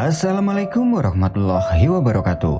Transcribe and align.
Assalamualaikum 0.00 0.96
warahmatullahi 0.96 1.84
wabarakatuh. 1.84 2.56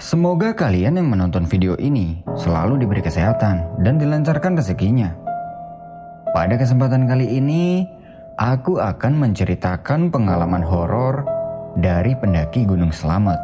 Semoga 0.00 0.56
kalian 0.56 0.96
yang 0.96 1.12
menonton 1.12 1.44
video 1.44 1.76
ini 1.76 2.24
selalu 2.32 2.80
diberi 2.80 3.04
kesehatan 3.04 3.84
dan 3.84 4.00
dilancarkan 4.00 4.56
rezekinya. 4.56 5.12
Pada 6.32 6.56
kesempatan 6.56 7.04
kali 7.04 7.28
ini, 7.28 7.84
aku 8.40 8.80
akan 8.80 9.20
menceritakan 9.20 10.08
pengalaman 10.08 10.64
horor 10.64 11.28
dari 11.76 12.16
pendaki 12.16 12.64
Gunung 12.64 12.88
Selamet. 12.88 13.36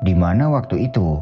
Di 0.00 0.16
mana 0.16 0.48
waktu 0.48 0.88
itu, 0.88 1.20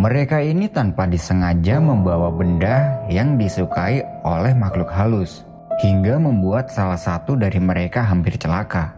mereka 0.00 0.40
ini 0.40 0.72
tanpa 0.72 1.04
disengaja 1.04 1.76
membawa 1.76 2.32
benda 2.32 3.04
yang 3.12 3.36
disukai 3.36 4.00
oleh 4.24 4.56
makhluk 4.56 4.88
halus, 4.88 5.44
hingga 5.84 6.16
membuat 6.16 6.72
salah 6.72 6.96
satu 6.96 7.36
dari 7.36 7.60
mereka 7.60 8.00
hampir 8.00 8.40
celaka. 8.40 8.95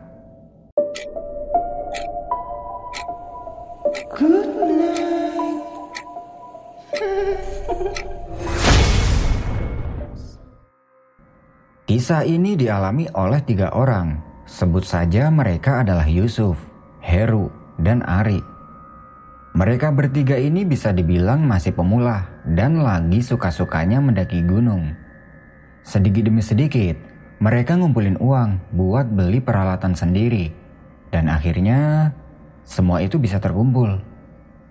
Kisah 12.09 12.25
ini 12.25 12.57
dialami 12.57 13.05
oleh 13.13 13.37
tiga 13.45 13.69
orang. 13.77 14.17
Sebut 14.49 14.81
saja 14.81 15.29
mereka 15.29 15.85
adalah 15.85 16.09
Yusuf, 16.09 16.57
Heru, 17.05 17.53
dan 17.77 18.01
Ari. 18.01 18.41
Mereka 19.53 19.93
bertiga 19.93 20.41
ini 20.41 20.65
bisa 20.65 20.89
dibilang 20.89 21.45
masih 21.45 21.77
pemula 21.77 22.25
dan 22.49 22.81
lagi 22.81 23.21
suka-sukanya 23.21 24.01
mendaki 24.01 24.41
gunung. 24.41 24.97
Sedikit 25.85 26.33
demi 26.33 26.41
sedikit, 26.41 26.97
mereka 27.45 27.77
ngumpulin 27.77 28.17
uang 28.17 28.73
buat 28.73 29.05
beli 29.13 29.45
peralatan 29.45 29.93
sendiri. 29.93 30.49
Dan 31.13 31.29
akhirnya, 31.29 32.09
semua 32.65 33.05
itu 33.05 33.21
bisa 33.21 33.37
terkumpul. 33.37 34.01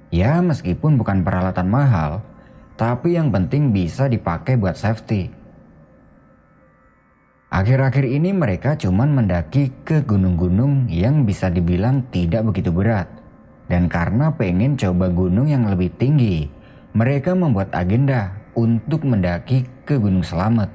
Ya 0.10 0.42
meskipun 0.42 0.98
bukan 0.98 1.22
peralatan 1.22 1.70
mahal, 1.70 2.26
tapi 2.82 3.14
yang 3.14 3.30
penting 3.30 3.70
bisa 3.70 4.10
dipakai 4.10 4.58
buat 4.58 4.74
safety. 4.74 5.37
Akhir-akhir 7.48 8.04
ini 8.04 8.36
mereka 8.36 8.76
cuma 8.76 9.08
mendaki 9.08 9.72
ke 9.88 10.04
gunung-gunung 10.04 10.92
yang 10.92 11.24
bisa 11.24 11.48
dibilang 11.48 12.04
tidak 12.12 12.44
begitu 12.44 12.76
berat. 12.76 13.08
Dan 13.72 13.88
karena 13.88 14.36
pengen 14.36 14.76
coba 14.76 15.08
gunung 15.08 15.48
yang 15.48 15.64
lebih 15.64 15.96
tinggi, 15.96 16.52
mereka 16.92 17.32
membuat 17.40 17.72
agenda 17.72 18.36
untuk 18.52 19.08
mendaki 19.08 19.64
ke 19.88 19.96
Gunung 19.96 20.28
Selamet. 20.28 20.68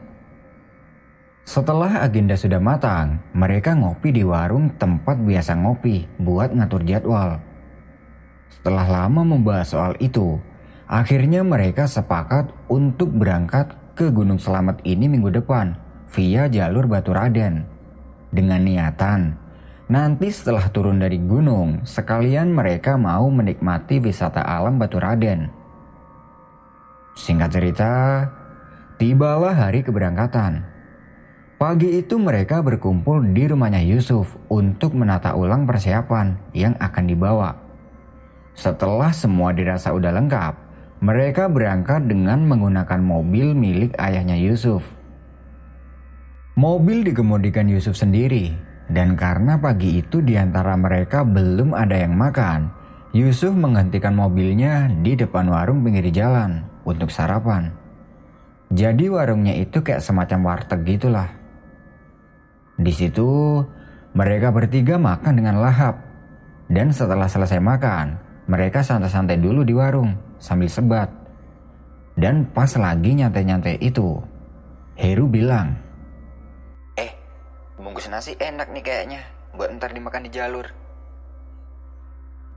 Setelah 1.44 2.08
agenda 2.08 2.40
sudah 2.40 2.60
matang, 2.62 3.20
mereka 3.36 3.76
ngopi 3.76 4.08
di 4.08 4.24
warung 4.24 4.72
tempat 4.80 5.20
biasa 5.20 5.52
ngopi 5.60 6.08
buat 6.24 6.56
ngatur 6.56 6.88
jadwal. 6.88 7.36
Setelah 8.48 8.86
lama 8.88 9.24
membahas 9.24 9.76
soal 9.76 9.92
itu, 10.00 10.40
akhirnya 10.88 11.44
mereka 11.44 11.84
sepakat 11.84 12.48
untuk 12.72 13.12
berangkat 13.12 13.76
ke 13.92 14.08
Gunung 14.08 14.40
Selamet 14.40 14.80
ini 14.86 15.10
minggu 15.10 15.34
depan 15.34 15.81
via 16.12 16.44
jalur 16.48 16.84
Batu 16.84 17.16
Raden. 17.16 17.64
Dengan 18.32 18.60
niatan, 18.64 19.36
nanti 19.88 20.28
setelah 20.28 20.68
turun 20.68 21.00
dari 21.00 21.16
gunung, 21.16 21.84
sekalian 21.88 22.52
mereka 22.52 23.00
mau 23.00 23.28
menikmati 23.32 24.00
wisata 24.00 24.44
alam 24.44 24.76
Batu 24.76 25.00
Raden. 25.00 25.48
Singkat 27.16 27.50
cerita, 27.52 27.92
tibalah 28.96 29.52
hari 29.52 29.84
keberangkatan. 29.84 30.64
Pagi 31.60 32.00
itu 32.00 32.18
mereka 32.18 32.58
berkumpul 32.60 33.22
di 33.32 33.46
rumahnya 33.46 33.80
Yusuf 33.84 34.34
untuk 34.50 34.98
menata 34.98 35.32
ulang 35.38 35.64
persiapan 35.64 36.34
yang 36.52 36.74
akan 36.76 37.04
dibawa. 37.06 37.54
Setelah 38.52 39.14
semua 39.14 39.54
dirasa 39.54 39.94
udah 39.94 40.12
lengkap, 40.12 40.54
mereka 41.00 41.46
berangkat 41.46 42.04
dengan 42.04 42.44
menggunakan 42.44 43.00
mobil 43.00 43.54
milik 43.54 43.94
ayahnya 43.96 44.34
Yusuf. 44.36 45.01
Mobil 46.52 47.00
dikemudikan 47.00 47.64
Yusuf 47.64 47.96
sendiri, 47.96 48.52
dan 48.92 49.16
karena 49.16 49.56
pagi 49.56 50.04
itu 50.04 50.20
di 50.20 50.36
antara 50.36 50.76
mereka 50.76 51.24
belum 51.24 51.72
ada 51.72 51.96
yang 51.96 52.12
makan, 52.12 52.68
Yusuf 53.16 53.56
menghentikan 53.56 54.12
mobilnya 54.12 54.92
di 55.00 55.16
depan 55.16 55.48
warung 55.48 55.80
pinggir 55.80 56.12
jalan 56.12 56.60
untuk 56.84 57.08
sarapan. 57.08 57.72
Jadi 58.68 59.08
warungnya 59.08 59.56
itu 59.56 59.80
kayak 59.80 60.04
semacam 60.04 60.52
warteg 60.52 60.84
gitulah. 60.84 61.28
Di 62.76 62.92
situ 62.92 63.60
mereka 64.12 64.52
bertiga 64.52 65.00
makan 65.00 65.32
dengan 65.40 65.56
lahap. 65.56 66.04
Dan 66.72 66.88
setelah 66.92 67.28
selesai 67.28 67.60
makan, 67.60 68.16
mereka 68.48 68.80
santai-santai 68.80 69.40
dulu 69.40 69.64
di 69.64 69.76
warung 69.76 70.16
sambil 70.36 70.68
sebat. 70.68 71.08
Dan 72.16 72.48
pas 72.48 72.68
lagi 72.76 73.12
nyantai-nyantai 73.12 73.76
itu, 73.80 74.20
Heru 74.96 75.28
bilang, 75.28 75.91
Bungkus 77.92 78.08
nasi 78.08 78.32
enak 78.40 78.72
nih 78.72 78.80
kayaknya, 78.80 79.20
buat 79.52 79.68
ntar 79.76 79.92
dimakan 79.92 80.24
di 80.24 80.32
jalur. 80.32 80.64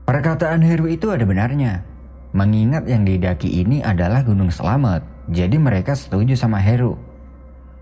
Perkataan 0.08 0.64
Heru 0.64 0.88
itu 0.88 1.12
ada 1.12 1.28
benarnya. 1.28 1.84
Mengingat 2.32 2.88
yang 2.88 3.04
didaki 3.04 3.60
ini 3.60 3.84
adalah 3.84 4.24
Gunung 4.24 4.48
Selamat, 4.48 5.04
jadi 5.28 5.60
mereka 5.60 5.92
setuju 5.92 6.40
sama 6.40 6.56
Heru. 6.64 6.96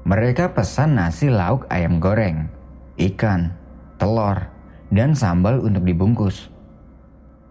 Mereka 0.03 0.51
pesan 0.51 0.99
nasi 0.99 1.31
lauk 1.31 1.71
ayam 1.71 2.03
goreng, 2.03 2.51
ikan, 2.99 3.55
telur, 4.03 4.51
dan 4.91 5.15
sambal 5.15 5.63
untuk 5.63 5.87
dibungkus. 5.87 6.51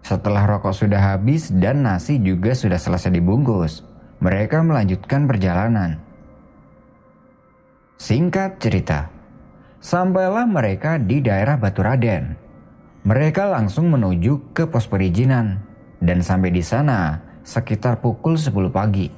Setelah 0.04 0.44
rokok 0.44 0.76
sudah 0.76 1.16
habis 1.16 1.48
dan 1.48 1.80
nasi 1.80 2.20
juga 2.20 2.52
sudah 2.52 2.76
selesai 2.76 3.08
dibungkus, 3.08 3.80
mereka 4.20 4.60
melanjutkan 4.60 5.24
perjalanan. 5.24 5.96
Singkat 7.96 8.60
cerita, 8.60 9.08
Sampailah 9.84 10.48
mereka 10.48 10.96
di 10.96 11.20
daerah 11.20 11.60
Batu 11.60 11.84
Raden. 11.84 12.40
Mereka 13.04 13.52
langsung 13.52 13.92
menuju 13.92 14.56
ke 14.56 14.64
pos 14.64 14.88
perizinan 14.88 15.60
dan 16.00 16.24
sampai 16.24 16.48
di 16.48 16.64
sana 16.64 17.20
sekitar 17.44 18.00
pukul 18.00 18.40
10 18.40 18.72
pagi. 18.72 19.12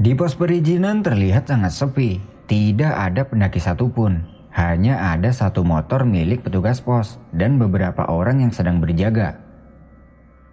Di 0.00 0.16
pos 0.16 0.32
perizinan 0.32 1.04
terlihat 1.04 1.44
sangat 1.44 1.76
sepi, 1.76 2.24
tidak 2.48 2.96
ada 2.96 3.28
pendaki 3.28 3.60
satupun. 3.60 4.24
Hanya 4.48 5.12
ada 5.12 5.28
satu 5.28 5.60
motor 5.60 6.08
milik 6.08 6.48
petugas 6.48 6.80
pos 6.80 7.20
dan 7.36 7.60
beberapa 7.60 8.08
orang 8.08 8.40
yang 8.40 8.52
sedang 8.56 8.80
berjaga. 8.80 9.36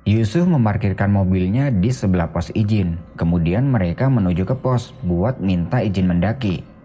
Yusuf 0.03 0.44
memarkirkan 0.44 1.08
mobilnya 1.08 1.72
di 1.72 1.96
sebelah 1.96 2.36
pos 2.36 2.52
izin, 2.52 3.00
kemudian 3.16 3.72
mereka 3.72 4.12
menuju 4.12 4.44
ke 4.44 4.59
pos 4.59 4.91
buat 5.00 5.40
minta 5.40 5.80
izin 5.80 6.12
mendaki. 6.12 6.78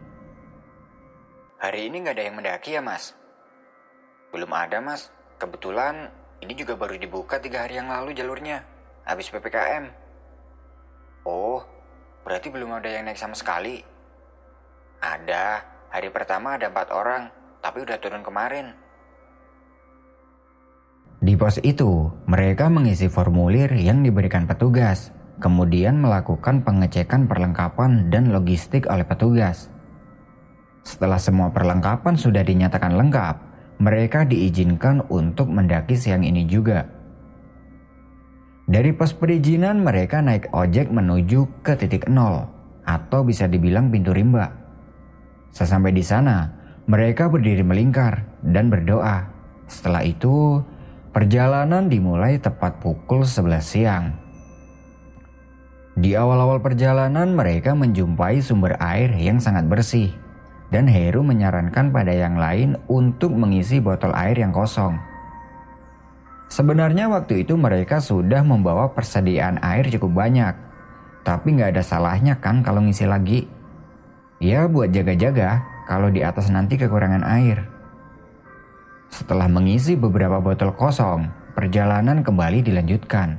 Hari 1.64 1.88
ini 1.88 2.04
nggak 2.04 2.20
ada 2.20 2.24
yang 2.28 2.36
mendaki 2.36 2.76
ya 2.76 2.84
mas? 2.84 3.16
Belum 4.36 4.52
ada 4.52 4.84
mas. 4.84 5.08
Kebetulan 5.40 6.12
ini 6.44 6.52
juga 6.52 6.76
baru 6.76 7.00
dibuka 7.00 7.40
tiga 7.40 7.64
hari 7.64 7.80
yang 7.80 7.88
lalu 7.88 8.12
jalurnya. 8.12 8.60
Habis 9.08 9.32
PPKM. 9.32 9.88
Oh, 11.24 11.64
berarti 12.20 12.52
belum 12.52 12.68
ada 12.68 12.92
yang 12.92 13.08
naik 13.08 13.16
sama 13.16 13.32
sekali. 13.32 13.80
Ada. 15.00 15.64
Hari 15.88 16.12
pertama 16.12 16.60
ada 16.60 16.68
empat 16.68 16.92
orang, 16.92 17.32
tapi 17.64 17.80
udah 17.80 17.96
turun 17.96 18.20
kemarin. 18.20 18.76
Di 21.24 21.32
pos 21.32 21.56
itu, 21.64 22.12
mereka 22.28 22.68
mengisi 22.68 23.08
formulir 23.08 23.72
yang 23.72 24.04
diberikan 24.04 24.44
petugas, 24.44 25.16
kemudian 25.40 25.96
melakukan 25.96 26.60
pengecekan 26.60 27.24
perlengkapan 27.24 28.12
dan 28.12 28.36
logistik 28.36 28.84
oleh 28.92 29.08
petugas. 29.08 29.72
Setelah 30.84 31.16
semua 31.16 31.48
perlengkapan 31.48 32.14
sudah 32.14 32.44
dinyatakan 32.44 32.92
lengkap, 32.92 33.36
mereka 33.80 34.28
diizinkan 34.28 35.08
untuk 35.08 35.48
mendaki 35.48 35.96
siang 35.96 36.22
ini 36.22 36.44
juga. 36.44 36.84
Dari 38.68 38.92
pos 38.92 39.16
perizinan 39.16 39.80
mereka 39.80 40.20
naik 40.20 40.52
ojek 40.52 40.92
menuju 40.92 41.64
ke 41.64 41.76
titik 41.76 42.08
nol 42.08 42.48
atau 42.84 43.24
bisa 43.24 43.48
dibilang 43.48 43.88
pintu 43.88 44.12
rimba. 44.12 44.52
Sesampai 45.52 45.92
di 45.92 46.04
sana, 46.04 46.52
mereka 46.84 47.32
berdiri 47.32 47.64
melingkar 47.64 48.24
dan 48.44 48.68
berdoa. 48.68 49.28
Setelah 49.64 50.04
itu, 50.04 50.60
perjalanan 51.16 51.88
dimulai 51.88 52.36
tepat 52.36 52.80
pukul 52.80 53.24
11 53.24 53.64
siang. 53.64 54.04
Di 55.96 56.12
awal-awal 56.12 56.60
perjalanan 56.60 57.32
mereka 57.32 57.72
menjumpai 57.72 58.42
sumber 58.42 58.76
air 58.82 59.14
yang 59.14 59.38
sangat 59.38 59.64
bersih 59.70 60.23
dan 60.74 60.90
Heru 60.90 61.22
menyarankan 61.22 61.94
pada 61.94 62.10
yang 62.10 62.34
lain 62.34 62.74
untuk 62.90 63.30
mengisi 63.30 63.78
botol 63.78 64.10
air 64.10 64.34
yang 64.34 64.50
kosong. 64.50 64.98
Sebenarnya 66.50 67.06
waktu 67.06 67.46
itu 67.46 67.54
mereka 67.54 68.02
sudah 68.02 68.42
membawa 68.42 68.90
persediaan 68.90 69.62
air 69.62 69.86
cukup 69.86 70.26
banyak, 70.26 70.50
tapi 71.22 71.54
nggak 71.54 71.78
ada 71.78 71.82
salahnya 71.86 72.42
kan 72.42 72.66
kalau 72.66 72.82
ngisi 72.82 73.06
lagi. 73.06 73.46
Ya 74.42 74.66
buat 74.66 74.90
jaga-jaga 74.90 75.62
kalau 75.86 76.10
di 76.10 76.26
atas 76.26 76.50
nanti 76.50 76.74
kekurangan 76.74 77.22
air. 77.22 77.70
Setelah 79.14 79.46
mengisi 79.46 79.94
beberapa 79.94 80.42
botol 80.42 80.74
kosong, 80.74 81.30
perjalanan 81.54 82.26
kembali 82.26 82.66
dilanjutkan. 82.66 83.38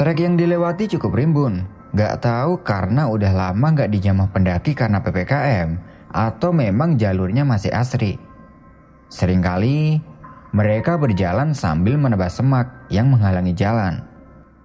Trek 0.00 0.24
yang 0.24 0.40
dilewati 0.40 0.88
cukup 0.88 1.12
rimbun, 1.20 1.68
gak 1.96 2.20
tahu 2.20 2.60
karena 2.60 3.08
udah 3.08 3.32
lama 3.32 3.66
gak 3.72 3.92
dijamah 3.92 4.28
pendaki 4.32 4.76
karena 4.76 5.00
PPKM 5.00 5.68
atau 6.12 6.50
memang 6.52 6.96
jalurnya 7.00 7.44
masih 7.44 7.72
asri. 7.72 8.20
Seringkali 9.08 10.00
mereka 10.52 10.96
berjalan 10.96 11.52
sambil 11.52 12.00
menebas 12.00 12.36
semak 12.36 12.88
yang 12.88 13.12
menghalangi 13.12 13.52
jalan. 13.56 14.04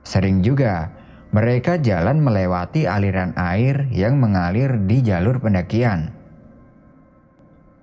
Sering 0.04 0.44
juga 0.44 0.92
mereka 1.34 1.80
jalan 1.80 2.20
melewati 2.22 2.86
aliran 2.86 3.34
air 3.40 3.88
yang 3.90 4.20
mengalir 4.20 4.78
di 4.84 5.02
jalur 5.02 5.40
pendakian. 5.40 6.14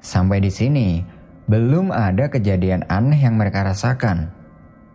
Sampai 0.01 0.41
di 0.41 0.49
sini, 0.49 1.05
belum 1.51 1.93
ada 1.93 2.31
kejadian 2.33 2.89
aneh 2.89 3.21
yang 3.21 3.37
mereka 3.37 3.67
rasakan. 3.67 4.33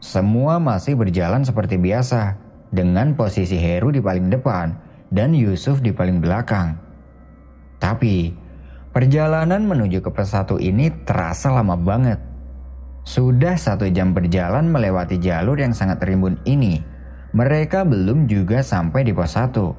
Semua 0.01 0.57
masih 0.57 0.97
berjalan 0.97 1.43
seperti 1.43 1.77
biasa, 1.77 2.37
dengan 2.75 3.15
posisi 3.15 3.55
Heru 3.55 3.95
di 3.95 4.03
paling 4.03 4.27
depan 4.27 4.75
dan 5.07 5.31
Yusuf 5.31 5.79
di 5.79 5.95
paling 5.95 6.19
belakang. 6.19 6.75
Tapi, 7.79 8.35
perjalanan 8.91 9.63
menuju 9.63 10.03
ke 10.03 10.11
pos 10.11 10.35
satu 10.35 10.59
ini 10.59 10.91
terasa 11.07 11.55
lama 11.55 11.79
banget. 11.79 12.19
Sudah 13.07 13.55
satu 13.55 13.87
jam 13.87 14.11
berjalan 14.11 14.67
melewati 14.67 15.15
jalur 15.21 15.55
yang 15.55 15.71
sangat 15.71 16.03
rimbun 16.03 16.35
ini, 16.43 16.83
mereka 17.31 17.87
belum 17.87 18.27
juga 18.27 18.59
sampai 18.59 19.07
di 19.07 19.15
pos 19.15 19.39
satu. 19.39 19.71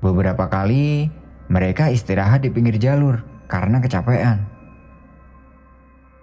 Beberapa 0.00 0.48
kali, 0.48 1.12
mereka 1.52 1.92
istirahat 1.92 2.46
di 2.46 2.50
pinggir 2.50 2.80
jalur 2.80 3.20
karena 3.50 3.82
kecapean. 3.82 4.48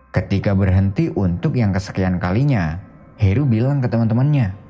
Ketika 0.09 0.57
berhenti 0.57 1.13
untuk 1.13 1.53
yang 1.53 1.69
kesekian 1.69 2.17
kalinya, 2.17 2.81
Heru 3.19 3.43
bilang 3.45 3.83
ke 3.83 3.91
teman-temannya, 3.91 4.68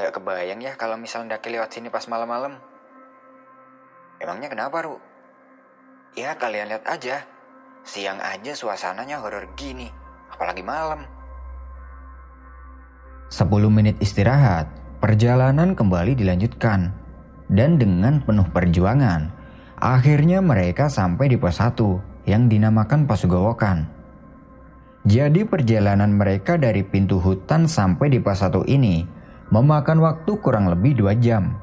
gak 0.00 0.16
kebayang 0.16 0.64
ya 0.64 0.72
kalau 0.80 0.96
misalnya 0.96 1.36
Daki 1.36 1.52
lewat 1.52 1.76
sini 1.76 1.92
pas 1.92 2.08
malam-malam. 2.08 2.56
Emangnya 4.16 4.48
kenapa, 4.48 4.80
Ru? 4.80 4.96
Ya 6.16 6.32
kalian 6.36 6.72
lihat 6.72 6.84
aja, 6.88 7.24
siang 7.84 8.20
aja 8.20 8.56
suasananya 8.56 9.20
horor 9.20 9.44
gini, 9.56 9.92
apalagi 10.32 10.64
malam. 10.64 11.04
10 13.28 13.46
menit 13.68 13.96
istirahat, 14.02 14.66
perjalanan 14.98 15.76
kembali 15.76 16.16
dilanjutkan. 16.18 16.96
Dan 17.50 17.78
dengan 17.82 18.22
penuh 18.22 18.46
perjuangan, 18.50 19.40
Akhirnya 19.80 20.44
mereka 20.44 20.92
sampai 20.92 21.32
di 21.32 21.40
pos 21.40 21.56
1 21.56 22.28
yang 22.28 22.52
dinamakan 22.52 23.08
pos 23.08 23.24
Gowokan. 23.24 23.88
Jadi 25.08 25.48
perjalanan 25.48 26.12
mereka 26.12 26.60
dari 26.60 26.84
pintu 26.84 27.16
hutan 27.16 27.64
sampai 27.64 28.12
di 28.12 28.20
pos 28.20 28.44
1 28.44 28.68
ini 28.68 29.08
memakan 29.50 29.98
waktu 29.98 30.32
kurang 30.38 30.70
lebih 30.70 31.02
2 31.02 31.18
jam. 31.18 31.58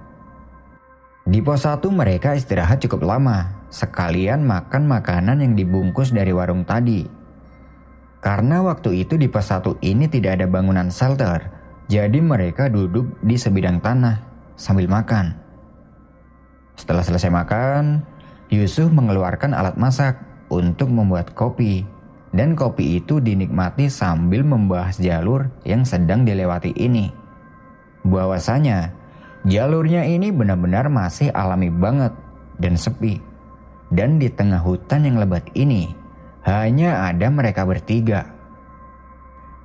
Di 1.27 1.39
pos 1.43 1.63
1 1.63 1.83
mereka 1.91 2.35
istirahat 2.35 2.83
cukup 2.83 3.03
lama, 3.03 3.67
sekalian 3.71 4.43
makan 4.43 4.87
makanan 4.87 5.43
yang 5.43 5.55
dibungkus 5.55 6.11
dari 6.11 6.31
warung 6.31 6.67
tadi. 6.67 7.07
Karena 8.19 8.59
waktu 8.63 9.07
itu 9.07 9.15
di 9.15 9.31
pos 9.31 9.51
1 9.51 9.79
ini 9.83 10.07
tidak 10.11 10.39
ada 10.39 10.47
bangunan 10.47 10.91
shelter, 10.91 11.47
jadi 11.87 12.19
mereka 12.19 12.67
duduk 12.67 13.07
di 13.23 13.39
sebidang 13.39 13.79
tanah 13.79 14.19
sambil 14.59 14.91
makan. 14.91 15.35
Setelah 16.75 17.03
selesai 17.03 17.31
makan, 17.31 18.03
Yusuf 18.51 18.91
mengeluarkan 18.91 19.55
alat 19.55 19.75
masak 19.79 20.19
untuk 20.51 20.91
membuat 20.91 21.31
kopi. 21.35 21.87
Dan 22.35 22.59
kopi 22.59 22.99
itu 22.99 23.23
dinikmati 23.23 23.87
sambil 23.87 24.43
membahas 24.43 24.99
jalur 24.99 25.47
yang 25.63 25.87
sedang 25.87 26.27
dilewati 26.27 26.75
ini. 26.75 27.26
Bahwasanya, 28.07 28.95
jalurnya 29.43 30.07
ini 30.07 30.31
benar-benar 30.31 30.87
masih 30.87 31.27
alami 31.35 31.67
banget 31.67 32.15
dan 32.55 32.79
sepi. 32.79 33.19
Dan 33.91 34.19
di 34.19 34.31
tengah 34.31 34.63
hutan 34.63 35.03
yang 35.07 35.19
lebat 35.19 35.47
ini, 35.55 35.91
hanya 36.47 37.11
ada 37.11 37.27
mereka 37.27 37.67
bertiga. 37.67 38.31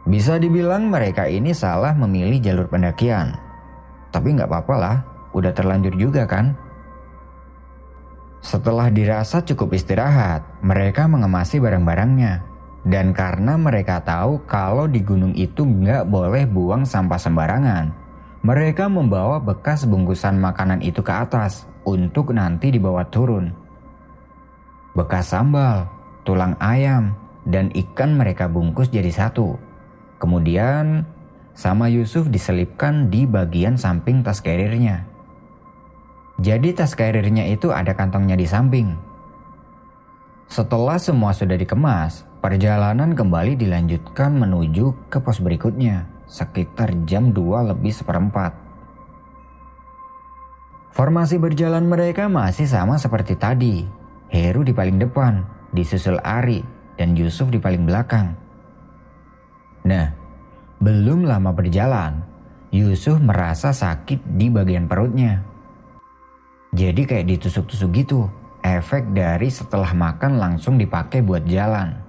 Bisa 0.03 0.39
dibilang 0.43 0.91
mereka 0.91 1.31
ini 1.31 1.55
salah 1.55 1.95
memilih 1.95 2.43
jalur 2.43 2.67
pendakian. 2.67 3.39
Tapi 4.11 4.35
nggak 4.35 4.51
apa-apa 4.51 4.75
lah, 4.75 4.97
udah 5.31 5.55
terlanjur 5.55 5.95
juga 5.95 6.27
kan. 6.27 6.59
Setelah 8.43 8.91
dirasa 8.91 9.39
cukup 9.47 9.79
istirahat, 9.79 10.43
mereka 10.67 11.07
mengemasi 11.07 11.63
barang-barangnya. 11.63 12.43
Dan 12.83 13.15
karena 13.15 13.55
mereka 13.55 14.03
tahu 14.03 14.43
kalau 14.51 14.91
di 14.91 14.99
gunung 15.07 15.31
itu 15.39 15.63
nggak 15.63 16.11
boleh 16.11 16.51
buang 16.51 16.83
sampah 16.83 17.15
sembarangan, 17.23 18.02
mereka 18.43 18.91
membawa 18.91 19.39
bekas 19.39 19.87
bungkusan 19.87 20.43
makanan 20.43 20.83
itu 20.83 20.99
ke 20.99 21.15
atas 21.15 21.71
untuk 21.87 22.35
nanti 22.35 22.75
dibawa 22.75 23.07
turun. 23.07 23.55
Bekas 24.99 25.31
sambal, 25.31 25.87
tulang 26.27 26.59
ayam, 26.59 27.15
dan 27.47 27.71
ikan 27.71 28.19
mereka 28.19 28.51
bungkus 28.51 28.91
jadi 28.91 29.15
satu. 29.15 29.57
Kemudian, 30.19 31.07
sama 31.55 31.87
Yusuf 31.87 32.27
diselipkan 32.35 33.15
di 33.15 33.31
bagian 33.31 33.79
samping 33.79 34.27
tas 34.27 34.43
carriernya. 34.43 35.07
Jadi 36.43 36.75
tas 36.75 36.99
karirnya 36.99 37.47
itu 37.47 37.71
ada 37.71 37.95
kantongnya 37.95 38.35
di 38.35 38.47
samping. 38.51 38.99
Setelah 40.51 40.99
semua 40.99 41.31
sudah 41.31 41.55
dikemas, 41.55 42.27
perjalanan 42.43 43.15
kembali 43.15 43.55
dilanjutkan 43.55 44.35
menuju 44.35 45.09
ke 45.09 45.23
pos 45.23 45.41
berikutnya, 45.41 46.12
sekitar 46.33 47.05
jam 47.05 47.37
2 47.37 47.77
lebih 47.77 47.93
seperempat. 47.93 48.57
Formasi 50.97 51.37
berjalan 51.37 51.85
mereka 51.85 52.33
masih 52.33 52.65
sama 52.65 52.97
seperti 52.97 53.37
tadi. 53.37 53.85
Heru 54.33 54.65
di 54.65 54.73
paling 54.73 54.97
depan, 54.97 55.45
disusul 55.77 56.17
Ari, 56.25 56.65
dan 56.97 57.13
Yusuf 57.13 57.53
di 57.53 57.61
paling 57.61 57.85
belakang. 57.85 58.33
Nah, 59.85 60.09
belum 60.81 61.29
lama 61.29 61.53
berjalan, 61.53 62.25
Yusuf 62.73 63.21
merasa 63.21 63.77
sakit 63.77 64.25
di 64.37 64.49
bagian 64.49 64.89
perutnya. 64.89 65.45
Jadi 66.73 67.05
kayak 67.05 67.29
ditusuk-tusuk 67.29 67.93
gitu. 67.93 68.33
Efek 68.65 69.13
dari 69.13 69.53
setelah 69.53 69.93
makan 69.93 70.41
langsung 70.41 70.81
dipakai 70.81 71.21
buat 71.21 71.45
jalan. 71.45 72.02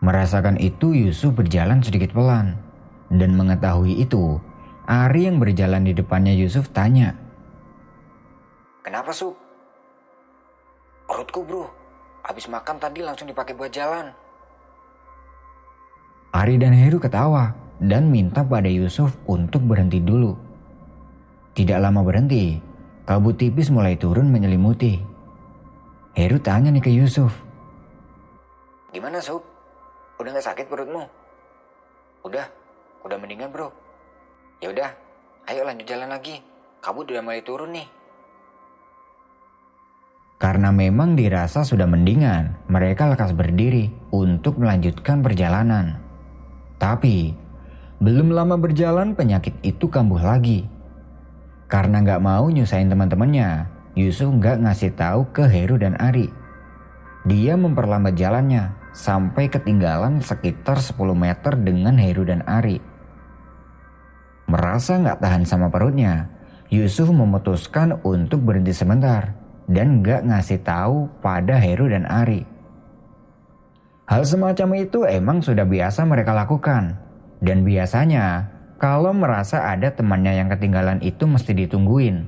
Merasakan 0.00 0.56
itu 0.56 0.96
Yusuf 0.96 1.36
berjalan 1.36 1.84
sedikit 1.84 2.16
pelan. 2.16 2.56
Dan 3.12 3.36
mengetahui 3.36 4.00
itu, 4.00 4.40
Ari 4.88 5.28
yang 5.28 5.36
berjalan 5.36 5.84
di 5.84 5.92
depannya 5.92 6.32
Yusuf 6.32 6.72
tanya. 6.72 7.12
Kenapa 8.80 9.12
Sup? 9.12 9.36
Perutku 11.04 11.44
bro, 11.44 11.68
habis 12.24 12.48
makan 12.48 12.80
tadi 12.80 13.04
langsung 13.04 13.28
dipakai 13.28 13.52
buat 13.52 13.68
jalan. 13.68 14.08
Ari 16.32 16.56
dan 16.56 16.72
Heru 16.72 17.02
ketawa 17.02 17.52
dan 17.82 18.08
minta 18.08 18.46
pada 18.46 18.70
Yusuf 18.70 19.18
untuk 19.26 19.66
berhenti 19.66 19.98
dulu. 19.98 20.38
Tidak 21.52 21.76
lama 21.82 22.06
berhenti, 22.06 22.62
Kabut 23.10 23.34
tipis 23.34 23.74
mulai 23.74 23.98
turun 23.98 24.30
menyelimuti. 24.30 25.02
Heru 26.14 26.38
tanya 26.38 26.70
nih 26.70 26.78
ke 26.78 26.94
Yusuf. 26.94 27.34
Gimana 28.94 29.18
Sup? 29.18 29.49
Udah 30.20 30.36
gak 30.36 30.52
sakit 30.52 30.66
perutmu? 30.68 31.08
Udah, 32.28 32.44
udah 33.08 33.16
mendingan 33.16 33.48
bro. 33.48 33.72
Ya 34.60 34.68
udah, 34.68 34.92
ayo 35.48 35.64
lanjut 35.64 35.88
jalan 35.88 36.12
lagi. 36.12 36.44
Kabut 36.84 37.08
udah 37.08 37.24
mulai 37.24 37.40
turun 37.40 37.72
nih. 37.72 37.88
Karena 40.36 40.68
memang 40.72 41.16
dirasa 41.16 41.64
sudah 41.64 41.88
mendingan, 41.88 42.68
mereka 42.68 43.08
lekas 43.08 43.32
berdiri 43.32 43.88
untuk 44.12 44.60
melanjutkan 44.60 45.24
perjalanan. 45.24 46.00
Tapi, 46.76 47.32
belum 48.00 48.32
lama 48.32 48.60
berjalan 48.60 49.16
penyakit 49.16 49.56
itu 49.64 49.88
kambuh 49.88 50.20
lagi 50.20 50.64
karena 51.70 52.02
nggak 52.02 52.18
mau 52.18 52.50
nyusahin 52.50 52.90
teman-temannya, 52.90 53.70
Yusuf 53.94 54.26
nggak 54.26 54.66
ngasih 54.66 54.90
tahu 54.98 55.30
ke 55.30 55.46
Heru 55.46 55.78
dan 55.78 55.94
Ari. 56.02 56.26
Dia 57.30 57.54
memperlambat 57.54 58.18
jalannya 58.18 58.74
sampai 58.90 59.50
ketinggalan 59.50 60.22
sekitar 60.22 60.78
10 60.78 60.96
meter 61.14 61.52
dengan 61.58 61.94
Heru 61.96 62.26
dan 62.26 62.42
Ari. 62.46 62.82
Merasa 64.50 64.98
nggak 64.98 65.22
tahan 65.22 65.44
sama 65.46 65.70
perutnya, 65.70 66.26
Yusuf 66.70 67.10
memutuskan 67.10 67.98
untuk 68.02 68.42
berhenti 68.42 68.74
sebentar 68.74 69.34
dan 69.70 70.02
nggak 70.02 70.26
ngasih 70.26 70.62
tahu 70.66 71.06
pada 71.22 71.58
Heru 71.58 71.86
dan 71.86 72.06
Ari. 72.06 72.42
Hal 74.10 74.26
semacam 74.26 74.74
itu 74.74 75.06
emang 75.06 75.38
sudah 75.38 75.62
biasa 75.62 76.02
mereka 76.02 76.34
lakukan. 76.34 76.98
Dan 77.38 77.62
biasanya 77.62 78.50
kalau 78.82 79.14
merasa 79.14 79.70
ada 79.70 79.94
temannya 79.94 80.34
yang 80.34 80.50
ketinggalan 80.50 80.98
itu 80.98 81.30
mesti 81.30 81.54
ditungguin. 81.54 82.26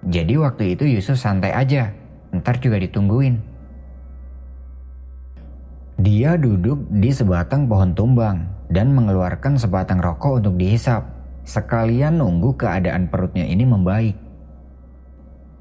Jadi 0.00 0.34
waktu 0.40 0.72
itu 0.72 0.88
Yusuf 0.88 1.20
santai 1.20 1.52
aja, 1.52 1.92
ntar 2.32 2.56
juga 2.56 2.80
ditungguin. 2.80 3.49
Dia 6.00 6.40
duduk 6.40 6.88
di 6.88 7.12
sebatang 7.12 7.68
pohon 7.68 7.92
tumbang 7.92 8.48
dan 8.72 8.96
mengeluarkan 8.96 9.60
sebatang 9.60 10.00
rokok 10.00 10.40
untuk 10.40 10.56
dihisap, 10.56 11.04
sekalian 11.44 12.24
nunggu 12.24 12.56
keadaan 12.56 13.12
perutnya 13.12 13.44
ini 13.44 13.68
membaik. 13.68 14.16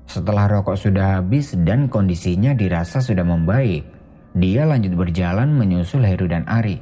Setelah 0.07 0.47
rokok 0.47 0.79
sudah 0.79 1.19
habis 1.19 1.59
dan 1.67 1.91
kondisinya 1.91 2.55
dirasa 2.55 3.03
sudah 3.03 3.27
membaik, 3.27 3.83
dia 4.31 4.63
lanjut 4.63 4.95
berjalan 4.95 5.51
menyusul 5.51 6.07
Heru 6.07 6.31
dan 6.31 6.47
Ari. 6.47 6.79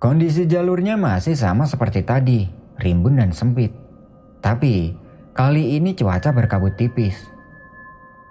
Kondisi 0.00 0.48
jalurnya 0.48 0.96
masih 0.96 1.36
sama 1.36 1.68
seperti 1.68 2.08
tadi, 2.08 2.48
rimbun 2.80 3.20
dan 3.20 3.36
sempit. 3.36 3.74
Tapi 4.40 4.96
kali 5.36 5.76
ini 5.76 5.92
cuaca 5.92 6.32
berkabut 6.32 6.72
tipis. 6.80 7.20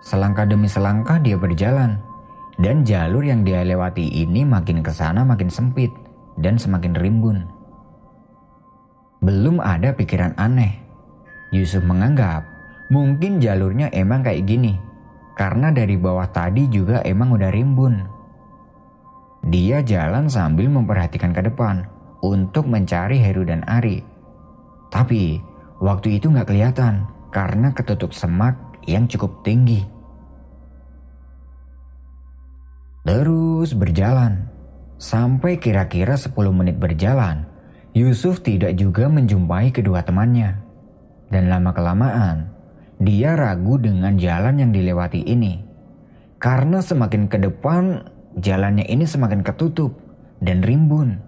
Selangkah 0.01 0.49
demi 0.49 0.65
selangkah 0.65 1.21
dia 1.21 1.35
berjalan, 1.35 1.99
dan 2.57 2.81
jalur 2.81 3.21
yang 3.21 3.45
dia 3.45 3.61
lewati 3.61 4.05
ini 4.25 4.41
makin 4.41 4.81
ke 4.81 4.89
sana 4.89 5.21
makin 5.21 5.49
sempit 5.49 5.93
dan 6.41 6.57
semakin 6.57 6.97
rimbun. 6.97 7.45
Belum 9.21 9.61
ada 9.61 9.93
pikiran 9.93 10.33
aneh. 10.37 10.77
Yusuf 11.53 11.81
menganggap 11.85 12.43
mungkin 12.91 13.39
jalurnya 13.39 13.87
emang 13.95 14.21
kayak 14.21 14.45
gini, 14.45 14.75
karena 15.39 15.71
dari 15.71 15.95
bawah 15.95 16.27
tadi 16.29 16.67
juga 16.67 17.01
emang 17.05 17.33
udah 17.33 17.49
rimbun. 17.53 17.95
Dia 19.47 19.79
jalan 19.79 20.27
sambil 20.27 20.67
memperhatikan 20.67 21.31
ke 21.31 21.39
depan 21.45 21.87
untuk 22.19 22.67
mencari 22.67 23.21
Heru 23.21 23.47
dan 23.47 23.63
Ari. 23.63 24.03
Tapi 24.91 25.39
waktu 25.79 26.19
itu 26.19 26.33
nggak 26.33 26.51
kelihatan 26.51 27.07
karena 27.31 27.71
ketutup 27.71 28.11
semak 28.11 28.57
yang 28.83 29.07
cukup 29.07 29.45
tinggi. 29.45 29.96
Terus 33.07 33.71
berjalan. 33.71 34.51
Sampai 34.99 35.63
kira-kira 35.63 36.19
10 36.19 36.35
menit 36.51 36.75
berjalan, 36.75 37.47
Yusuf 37.95 38.43
tidak 38.43 38.75
juga 38.75 39.07
menjumpai 39.07 39.71
kedua 39.71 40.03
temannya. 40.03 40.59
Dan 41.31 41.47
lama-kelamaan, 41.47 42.51
dia 42.99 43.39
ragu 43.39 43.79
dengan 43.79 44.19
jalan 44.19 44.59
yang 44.59 44.71
dilewati 44.75 45.23
ini. 45.23 45.63
Karena 46.35 46.83
semakin 46.83 47.31
ke 47.31 47.39
depan, 47.39 48.11
jalannya 48.35 48.83
ini 48.91 49.07
semakin 49.07 49.39
ketutup 49.39 49.95
dan 50.43 50.59
rimbun. 50.59 51.23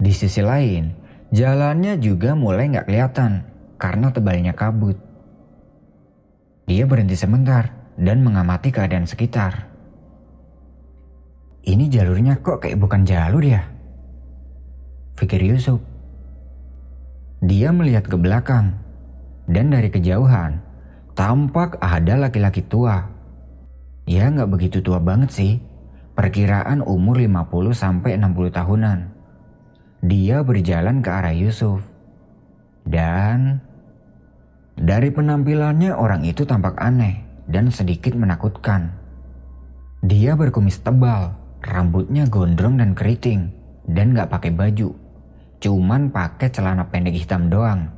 Di 0.00 0.16
sisi 0.16 0.40
lain, 0.40 0.96
jalannya 1.28 2.00
juga 2.00 2.32
mulai 2.32 2.72
nggak 2.72 2.88
kelihatan 2.88 3.44
karena 3.76 4.08
tebalnya 4.16 4.56
kabut. 4.56 4.96
Dia 6.64 6.88
berhenti 6.88 7.20
sebentar 7.20 7.68
dan 8.00 8.24
mengamati 8.24 8.72
keadaan 8.72 9.04
sekitar. 9.04 9.71
Ini 11.62 11.86
jalurnya 11.90 12.42
kok 12.42 12.62
kayak 12.62 12.78
bukan 12.78 13.06
jalur 13.06 13.42
ya? 13.42 13.62
Pikir 15.14 15.42
Yusuf. 15.46 15.78
Dia 17.42 17.70
melihat 17.70 18.06
ke 18.06 18.18
belakang 18.18 18.78
dan 19.46 19.70
dari 19.70 19.90
kejauhan 19.90 20.62
tampak 21.14 21.78
ada 21.78 22.18
laki-laki 22.18 22.62
tua. 22.66 23.06
Ya 24.06 24.26
nggak 24.26 24.50
begitu 24.50 24.82
tua 24.82 24.98
banget 24.98 25.30
sih, 25.30 25.52
Perkiraan 26.12 26.84
umur 26.84 27.16
50 27.16 27.72
sampai 27.72 28.20
60 28.20 28.52
tahunan. 28.52 28.98
Dia 30.04 30.44
berjalan 30.44 31.00
ke 31.00 31.08
arah 31.08 31.32
Yusuf. 31.32 31.80
Dan 32.84 33.64
dari 34.76 35.08
penampilannya 35.08 35.96
orang 35.96 36.28
itu 36.28 36.44
tampak 36.44 36.76
aneh 36.76 37.24
dan 37.48 37.72
sedikit 37.72 38.12
menakutkan. 38.12 38.92
Dia 40.04 40.36
berkumis 40.36 40.84
tebal, 40.84 41.32
rambutnya 41.62 42.26
gondrong 42.26 42.82
dan 42.82 42.92
keriting, 42.98 43.54
dan 43.86 44.12
gak 44.12 44.28
pakai 44.28 44.50
baju. 44.50 44.92
Cuman 45.62 46.10
pakai 46.10 46.50
celana 46.50 46.90
pendek 46.90 47.14
hitam 47.14 47.46
doang. 47.46 47.88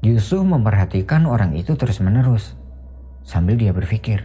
Yusuf 0.00 0.44
memperhatikan 0.44 1.28
orang 1.28 1.52
itu 1.56 1.76
terus 1.76 2.00
menerus, 2.00 2.56
sambil 3.24 3.56
dia 3.56 3.72
berpikir, 3.72 4.24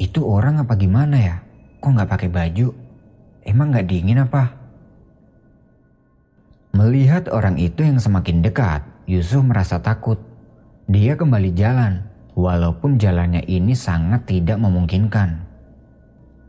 itu 0.00 0.24
orang 0.24 0.64
apa 0.64 0.80
gimana 0.80 1.20
ya? 1.20 1.36
Kok 1.84 1.92
nggak 1.92 2.08
pakai 2.08 2.30
baju? 2.32 2.72
Emang 3.44 3.68
nggak 3.68 3.84
dingin 3.84 4.24
apa? 4.24 4.56
Melihat 6.72 7.28
orang 7.28 7.60
itu 7.60 7.84
yang 7.84 8.00
semakin 8.00 8.40
dekat, 8.40 8.80
Yusuf 9.04 9.44
merasa 9.44 9.76
takut. 9.84 10.16
Dia 10.88 11.20
kembali 11.20 11.52
jalan, 11.52 12.08
walaupun 12.32 12.96
jalannya 12.96 13.44
ini 13.44 13.76
sangat 13.76 14.24
tidak 14.24 14.56
memungkinkan. 14.56 15.49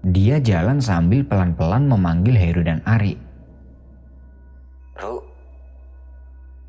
Dia 0.01 0.41
jalan 0.41 0.81
sambil 0.81 1.22
pelan-pelan 1.22 1.86
memanggil 1.86 2.34
Heru 2.34 2.65
dan 2.65 2.81
Ari. 2.89 3.13
Ru, 4.98 5.22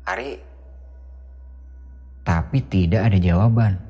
Ari. 0.05 0.37
Tapi 2.21 2.59
tidak 2.69 3.09
ada 3.09 3.17
jawaban. 3.17 3.81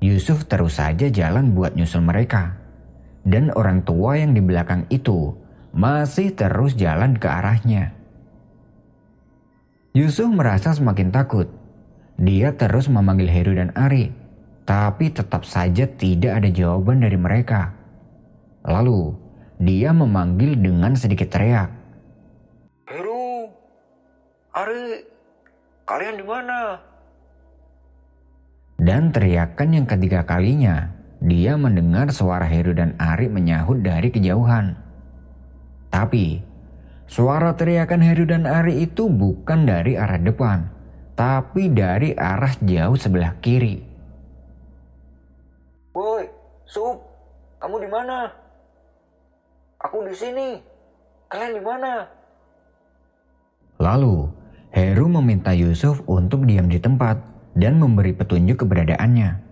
Yusuf 0.00 0.48
terus 0.48 0.80
saja 0.80 1.12
jalan 1.12 1.52
buat 1.52 1.76
nyusul 1.76 2.00
mereka. 2.00 2.56
Dan 3.20 3.52
orang 3.52 3.84
tua 3.84 4.16
yang 4.16 4.32
di 4.32 4.40
belakang 4.40 4.88
itu 4.88 5.36
masih 5.76 6.32
terus 6.32 6.72
jalan 6.72 7.20
ke 7.20 7.28
arahnya. 7.28 7.92
Yusuf 9.92 10.32
merasa 10.32 10.72
semakin 10.72 11.12
takut. 11.12 11.52
Dia 12.16 12.56
terus 12.56 12.88
memanggil 12.88 13.28
Heru 13.28 13.52
dan 13.52 13.76
Ari, 13.76 14.08
tapi 14.64 15.12
tetap 15.12 15.44
saja 15.44 15.84
tidak 15.84 16.40
ada 16.40 16.48
jawaban 16.48 17.04
dari 17.04 17.20
mereka. 17.20 17.76
Lalu, 18.66 19.14
dia 19.62 19.94
memanggil 19.94 20.58
dengan 20.58 20.98
sedikit 20.98 21.30
teriak. 21.30 21.70
Heru, 22.90 23.46
Ari, 24.50 25.06
kalian 25.86 26.18
di 26.18 26.26
mana? 26.26 26.82
Dan 28.76 29.14
teriakan 29.14 29.70
yang 29.70 29.86
ketiga 29.86 30.26
kalinya, 30.26 30.90
dia 31.22 31.54
mendengar 31.54 32.10
suara 32.10 32.44
Heru 32.44 32.74
dan 32.74 32.98
Ari 32.98 33.30
menyahut 33.30 33.86
dari 33.86 34.10
kejauhan. 34.10 34.74
Tapi, 35.94 36.42
suara 37.06 37.54
teriakan 37.54 38.02
Heru 38.02 38.26
dan 38.26 38.50
Ari 38.50 38.82
itu 38.82 39.06
bukan 39.06 39.62
dari 39.62 39.94
arah 39.94 40.18
depan, 40.18 40.68
tapi 41.14 41.70
dari 41.70 42.18
arah 42.18 42.52
jauh 42.60 42.98
sebelah 42.98 43.38
kiri. 43.38 43.78
Woi, 45.94 46.28
Sup, 46.66 47.00
kamu 47.62 47.86
di 47.86 47.88
mana? 47.88 48.45
Aku 49.86 50.02
di 50.02 50.18
sini. 50.18 50.58
Kalian 51.30 51.52
di 51.54 51.62
mana? 51.62 52.02
Lalu, 53.78 54.26
Heru 54.74 55.06
meminta 55.06 55.54
Yusuf 55.54 56.02
untuk 56.10 56.42
diam 56.42 56.66
di 56.66 56.82
tempat 56.82 57.22
dan 57.54 57.78
memberi 57.78 58.10
petunjuk 58.10 58.66
keberadaannya. 58.66 59.46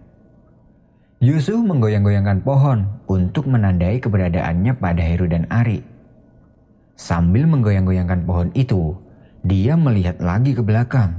Yusuf 1.23 1.63
menggoyang-goyangkan 1.63 2.43
pohon 2.43 2.99
untuk 3.07 3.47
menandai 3.47 4.03
keberadaannya 4.03 4.75
pada 4.75 5.03
Heru 5.07 5.31
dan 5.31 5.47
Ari. 5.55 5.87
Sambil 6.99 7.47
menggoyang-goyangkan 7.47 8.27
pohon 8.27 8.51
itu, 8.59 8.99
dia 9.47 9.79
melihat 9.79 10.19
lagi 10.19 10.51
ke 10.51 10.67
belakang. 10.67 11.15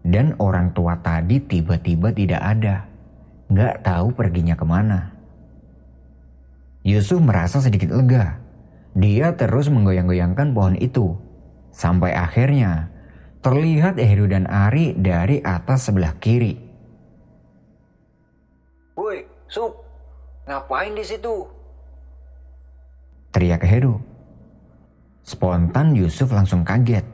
Dan 0.00 0.32
orang 0.40 0.72
tua 0.72 0.96
tadi 1.04 1.44
tiba-tiba 1.44 2.08
tidak 2.16 2.40
ada. 2.40 2.88
Gak 3.52 3.84
tahu 3.84 4.16
perginya 4.16 4.56
ke 4.56 4.64
mana. 4.64 5.19
Yusuf 6.80 7.20
merasa 7.20 7.60
sedikit 7.60 7.92
lega. 7.92 8.40
Dia 8.96 9.36
terus 9.36 9.68
menggoyang-goyangkan 9.68 10.56
pohon 10.56 10.76
itu. 10.80 11.14
Sampai 11.70 12.16
akhirnya 12.16 12.90
terlihat 13.44 14.00
Heru 14.00 14.26
dan 14.26 14.48
Ari 14.48 14.96
dari 14.96 15.38
atas 15.44 15.88
sebelah 15.88 16.16
kiri. 16.18 16.56
Woi, 18.96 19.24
Sup, 19.48 19.72
ngapain 20.48 20.92
di 20.96 21.04
situ? 21.04 21.46
Teriak 23.30 23.62
Heru. 23.62 23.96
Spontan 25.22 25.94
Yusuf 25.94 26.32
langsung 26.34 26.66
kaget. 26.66 27.06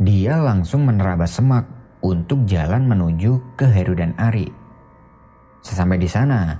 Dia 0.00 0.40
langsung 0.40 0.88
menerabas 0.88 1.36
semak 1.36 1.68
untuk 2.02 2.42
jalan 2.48 2.88
menuju 2.88 3.54
ke 3.54 3.68
Heru 3.68 3.94
dan 3.94 4.16
Ari. 4.16 4.48
Sesampai 5.62 6.00
di 6.00 6.08
sana, 6.10 6.58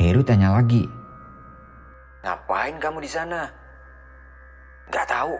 Heru 0.00 0.24
tanya 0.26 0.56
lagi. 0.56 0.99
Ngapain 2.20 2.76
kamu 2.76 2.98
di 3.00 3.10
sana? 3.10 3.48
Gak 4.92 5.08
tahu. 5.08 5.34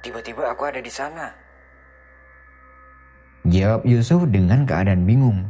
Tiba-tiba 0.00 0.48
aku 0.48 0.62
ada 0.64 0.80
di 0.80 0.88
sana. 0.88 1.28
Jawab 3.44 3.84
Yusuf 3.84 4.24
dengan 4.30 4.64
keadaan 4.64 5.04
bingung. 5.04 5.48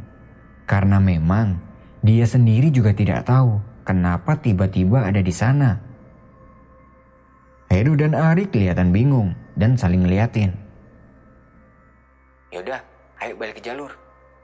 Karena 0.65 0.97
memang 0.97 1.59
dia 2.01 2.25
sendiri 2.25 2.71
juga 2.71 2.95
tidak 2.95 3.27
tahu 3.27 3.59
kenapa 3.83 4.39
tiba-tiba 4.39 5.05
ada 5.05 5.21
di 5.21 5.31
sana. 5.31 5.77
Heru 7.71 7.95
dan 7.95 8.11
Ari 8.17 8.51
kelihatan 8.51 8.91
bingung 8.91 9.31
dan 9.55 9.79
saling 9.79 10.03
ngeliatin. 10.03 10.51
Yaudah, 12.51 12.83
ayo 13.23 13.33
balik 13.39 13.59
ke 13.59 13.63
jalur. 13.63 13.95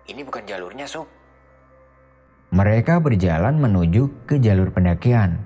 Ini 0.08 0.24
bukan 0.24 0.48
jalurnya, 0.48 0.88
Sob. 0.88 1.12
Mereka 2.56 3.04
berjalan 3.04 3.60
menuju 3.60 4.24
ke 4.24 4.40
jalur 4.40 4.72
pendakian. 4.72 5.44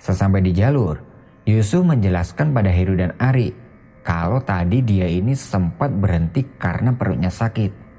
Sesampai 0.00 0.40
di 0.40 0.56
jalur, 0.56 0.96
Yusuf 1.44 1.84
menjelaskan 1.84 2.56
pada 2.56 2.72
Heru 2.72 2.96
dan 2.96 3.12
Ari 3.20 3.52
kalau 4.00 4.40
tadi 4.40 4.80
dia 4.80 5.04
ini 5.04 5.36
sempat 5.36 5.92
berhenti 5.92 6.40
karena 6.56 6.96
perutnya 6.96 7.28
sakit. 7.28 7.92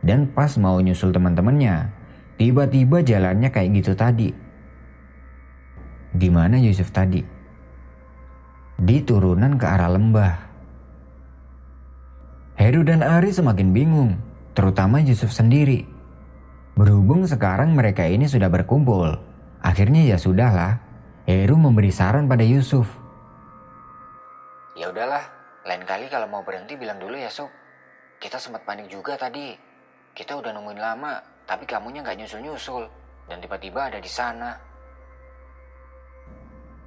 Dan 0.00 0.32
pas 0.32 0.56
mau 0.56 0.80
nyusul 0.80 1.12
teman-temannya, 1.12 1.92
tiba-tiba 2.40 3.04
jalannya 3.04 3.52
kayak 3.52 3.70
gitu 3.78 3.92
tadi. 3.92 4.32
Di 6.12 6.28
mana 6.32 6.56
Yusuf 6.56 6.88
tadi? 6.90 7.20
Di 8.80 8.96
turunan 9.04 9.54
ke 9.60 9.66
arah 9.68 9.92
lembah. 9.92 10.34
Heru 12.56 12.82
dan 12.82 13.04
Ari 13.04 13.30
semakin 13.30 13.70
bingung, 13.76 14.16
terutama 14.56 15.04
Yusuf 15.04 15.30
sendiri. 15.30 15.84
Berhubung 16.74 17.28
sekarang 17.28 17.76
mereka 17.76 18.08
ini 18.08 18.24
sudah 18.24 18.48
berkumpul, 18.48 19.20
akhirnya 19.60 20.08
ya 20.08 20.16
sudahlah, 20.16 20.80
Heru 21.22 21.54
memberi 21.54 21.94
saran 21.94 22.26
pada 22.26 22.42
Yusuf. 22.42 22.98
Ya 24.74 24.90
udahlah, 24.90 25.22
lain 25.62 25.86
kali 25.86 26.10
kalau 26.10 26.26
mau 26.26 26.42
berhenti 26.42 26.74
bilang 26.74 26.98
dulu 26.98 27.14
ya 27.14 27.30
Sob. 27.30 27.46
Kita 28.18 28.42
sempat 28.42 28.66
panik 28.66 28.90
juga 28.90 29.14
tadi. 29.14 29.54
Kita 30.10 30.34
udah 30.42 30.50
nungguin 30.50 30.82
lama, 30.82 31.22
tapi 31.46 31.62
kamunya 31.62 32.02
nggak 32.02 32.18
nyusul-nyusul. 32.18 32.90
Dan 33.30 33.38
tiba-tiba 33.38 33.86
ada 33.86 34.02
di 34.02 34.10
sana. 34.10 34.50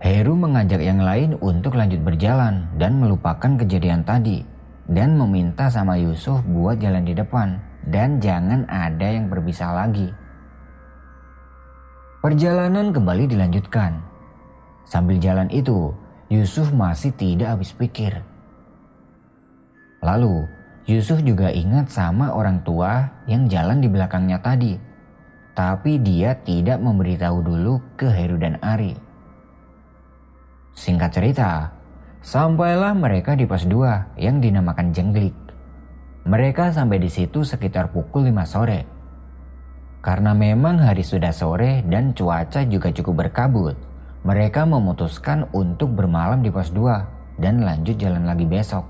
Heru 0.04 0.36
mengajak 0.36 0.84
yang 0.84 1.00
lain 1.00 1.40
untuk 1.40 1.80
lanjut 1.80 2.04
berjalan 2.04 2.68
dan 2.76 3.00
melupakan 3.00 3.56
kejadian 3.56 4.04
tadi. 4.04 4.44
Dan 4.84 5.16
meminta 5.16 5.72
sama 5.72 5.96
Yusuf 5.96 6.44
buat 6.44 6.76
jalan 6.84 7.08
di 7.08 7.16
depan. 7.16 7.56
Dan 7.88 8.20
jangan 8.20 8.68
ada 8.68 9.08
yang 9.08 9.32
berpisah 9.32 9.72
lagi. 9.72 10.12
Perjalanan 12.20 12.92
kembali 12.92 13.32
dilanjutkan. 13.32 14.15
Sambil 14.86 15.18
jalan 15.18 15.50
itu, 15.50 15.90
Yusuf 16.30 16.70
masih 16.70 17.14
tidak 17.18 17.58
habis 17.58 17.74
pikir. 17.74 18.22
Lalu, 20.06 20.46
Yusuf 20.86 21.26
juga 21.26 21.50
ingat 21.50 21.90
sama 21.90 22.30
orang 22.30 22.62
tua 22.62 23.10
yang 23.26 23.50
jalan 23.50 23.82
di 23.82 23.90
belakangnya 23.90 24.38
tadi. 24.38 24.78
Tapi 25.58 25.98
dia 25.98 26.38
tidak 26.46 26.78
memberitahu 26.78 27.42
dulu 27.42 27.82
ke 27.98 28.06
Heru 28.06 28.38
dan 28.38 28.62
Ari. 28.62 28.94
Singkat 30.78 31.10
cerita, 31.10 31.72
sampailah 32.22 32.94
mereka 32.94 33.34
di 33.34 33.50
pos 33.50 33.66
2 33.66 34.20
yang 34.22 34.44
dinamakan 34.44 34.94
Jenglik. 34.94 35.34
Mereka 36.28 36.70
sampai 36.76 37.02
di 37.02 37.10
situ 37.10 37.42
sekitar 37.42 37.90
pukul 37.90 38.30
5 38.30 38.46
sore. 38.46 38.82
Karena 40.06 40.38
memang 40.38 40.78
hari 40.86 41.02
sudah 41.02 41.34
sore 41.34 41.82
dan 41.88 42.14
cuaca 42.14 42.62
juga 42.68 42.94
cukup 42.94 43.26
berkabut, 43.26 43.74
mereka 44.26 44.66
memutuskan 44.66 45.46
untuk 45.54 45.94
bermalam 45.94 46.42
di 46.42 46.50
pos 46.50 46.74
2 46.74 47.38
dan 47.38 47.62
lanjut 47.62 47.94
jalan 48.02 48.26
lagi 48.26 48.50
besok. 48.50 48.82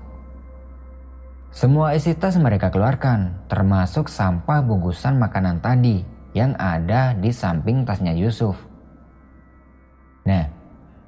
Semua 1.52 1.92
isi 1.92 2.16
tas 2.16 2.40
mereka 2.40 2.72
keluarkan, 2.72 3.48
termasuk 3.48 4.08
sampah 4.08 4.64
bungkusan 4.64 5.20
makanan 5.20 5.60
tadi 5.60 6.04
yang 6.32 6.56
ada 6.56 7.12
di 7.12 7.32
samping 7.32 7.84
tasnya 7.84 8.16
Yusuf. 8.16 8.56
Nah, 10.24 10.48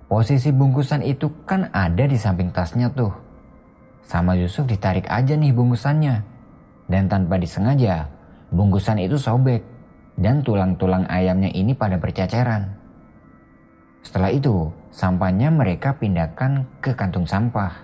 posisi 0.09 0.53
bungkusan 0.53 1.05
itu 1.05 1.29
kan 1.49 1.73
ada 1.73 2.05
di 2.05 2.17
samping 2.17 2.53
tasnya 2.53 2.93
tuh. 2.93 3.13
Sama 4.05 4.37
Yusuf 4.37 4.65
ditarik 4.65 5.05
aja 5.09 5.37
nih 5.37 5.53
bungkusannya. 5.53 6.17
Dan 6.89 7.13
tanpa 7.13 7.37
disengaja, 7.37 8.09
bungkusan 8.49 9.05
itu 9.05 9.21
sobek 9.21 9.61
dan 10.17 10.41
tulang-tulang 10.41 11.05
ayamnya 11.13 11.53
ini 11.53 11.77
pada 11.77 12.01
berceceran. 12.01 12.78
Setelah 14.09 14.33
itu, 14.33 14.73
sampahnya 14.89 15.53
mereka 15.53 16.01
pindahkan 16.01 16.65
ke 16.81 16.97
kantung 16.97 17.29
sampah. 17.29 17.77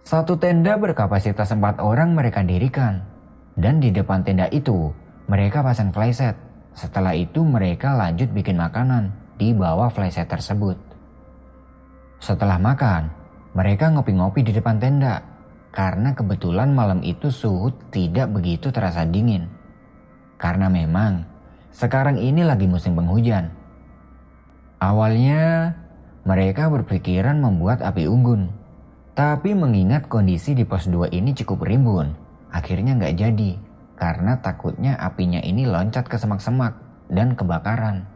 Satu 0.00 0.40
tenda 0.40 0.80
berkapasitas 0.80 1.52
empat 1.52 1.76
orang 1.84 2.16
mereka 2.16 2.40
dirikan. 2.40 3.04
Dan 3.52 3.84
di 3.84 3.92
depan 3.92 4.24
tenda 4.24 4.48
itu, 4.48 4.96
mereka 5.28 5.60
pasang 5.60 5.92
flyset. 5.92 6.32
Setelah 6.72 7.12
itu 7.12 7.44
mereka 7.44 7.92
lanjut 8.00 8.32
bikin 8.32 8.56
makanan 8.56 9.12
di 9.36 9.52
bawah 9.52 9.92
flyset 9.92 10.24
tersebut. 10.24 10.80
Setelah 12.16 12.56
makan, 12.56 13.12
mereka 13.52 13.92
ngopi-ngopi 13.92 14.40
di 14.40 14.56
depan 14.56 14.80
tenda. 14.80 15.20
Karena 15.68 16.16
kebetulan 16.16 16.72
malam 16.72 17.04
itu 17.04 17.28
suhu 17.28 17.68
tidak 17.92 18.32
begitu 18.32 18.72
terasa 18.72 19.04
dingin. 19.04 19.52
Karena 20.40 20.72
memang 20.72 21.28
sekarang 21.76 22.16
ini 22.16 22.40
lagi 22.40 22.64
musim 22.64 22.96
penghujan 22.96 23.67
Awalnya 24.78 25.74
mereka 26.22 26.70
berpikiran 26.70 27.42
membuat 27.42 27.82
api 27.82 28.06
unggun. 28.06 28.54
Tapi 29.18 29.50
mengingat 29.50 30.06
kondisi 30.06 30.54
di 30.54 30.62
pos 30.62 30.86
2 30.86 31.10
ini 31.10 31.34
cukup 31.34 31.66
rimbun, 31.66 32.14
akhirnya 32.54 32.94
nggak 32.94 33.18
jadi 33.18 33.52
karena 33.98 34.38
takutnya 34.38 34.94
apinya 34.94 35.42
ini 35.42 35.66
loncat 35.66 36.06
ke 36.06 36.14
semak-semak 36.14 36.78
dan 37.10 37.34
kebakaran. 37.34 38.06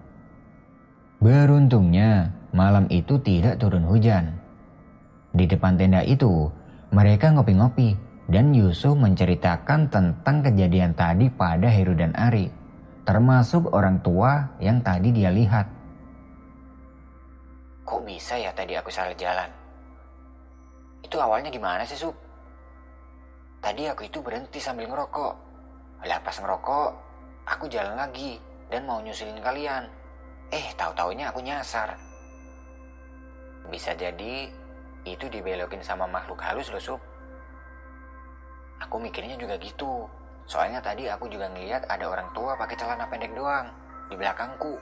Beruntungnya 1.18 2.30
malam 2.54 2.86
itu 2.86 3.18
tidak 3.18 3.58
turun 3.58 3.82
hujan. 3.82 4.38
Di 5.34 5.50
depan 5.50 5.74
tenda 5.74 6.06
itu, 6.06 6.46
mereka 6.94 7.34
ngopi-ngopi 7.34 7.98
dan 8.30 8.54
Yusuf 8.54 8.94
menceritakan 8.94 9.90
tentang 9.90 10.46
kejadian 10.46 10.94
tadi 10.94 11.26
pada 11.26 11.66
Heru 11.66 11.98
dan 11.98 12.14
Ari, 12.14 12.46
termasuk 13.02 13.74
orang 13.74 13.98
tua 14.06 14.54
yang 14.62 14.78
tadi 14.86 15.10
dia 15.10 15.34
lihat. 15.34 15.81
Kok 17.82 18.00
bisa 18.06 18.38
ya 18.38 18.54
tadi 18.54 18.78
aku 18.78 18.88
salah 18.88 19.14
jalan? 19.18 19.50
Itu 21.02 21.18
awalnya 21.18 21.50
gimana 21.50 21.82
sih, 21.82 21.98
Sup? 21.98 22.14
Tadi 23.58 23.86
aku 23.90 24.06
itu 24.06 24.22
berhenti 24.22 24.62
sambil 24.62 24.86
ngerokok. 24.86 25.34
Lah 26.06 26.18
pas 26.22 26.34
ngerokok, 26.34 26.90
aku 27.46 27.66
jalan 27.66 27.98
lagi 27.98 28.38
dan 28.70 28.86
mau 28.86 29.02
nyusulin 29.02 29.38
kalian. 29.42 29.86
Eh, 30.50 30.66
tahu-taunya 30.78 31.30
aku 31.30 31.42
nyasar. 31.42 31.94
Bisa 33.70 33.94
jadi 33.94 34.50
itu 35.02 35.26
dibelokin 35.26 35.82
sama 35.82 36.06
makhluk 36.06 36.38
halus 36.42 36.70
loh, 36.70 36.82
Sup. 36.82 37.02
Aku 38.82 38.98
mikirnya 38.98 39.34
juga 39.38 39.58
gitu. 39.58 40.06
Soalnya 40.46 40.82
tadi 40.82 41.06
aku 41.06 41.30
juga 41.30 41.46
ngeliat 41.50 41.86
ada 41.86 42.06
orang 42.10 42.30
tua 42.34 42.58
pakai 42.58 42.74
celana 42.74 43.06
pendek 43.06 43.30
doang 43.34 43.70
di 44.10 44.18
belakangku. 44.18 44.74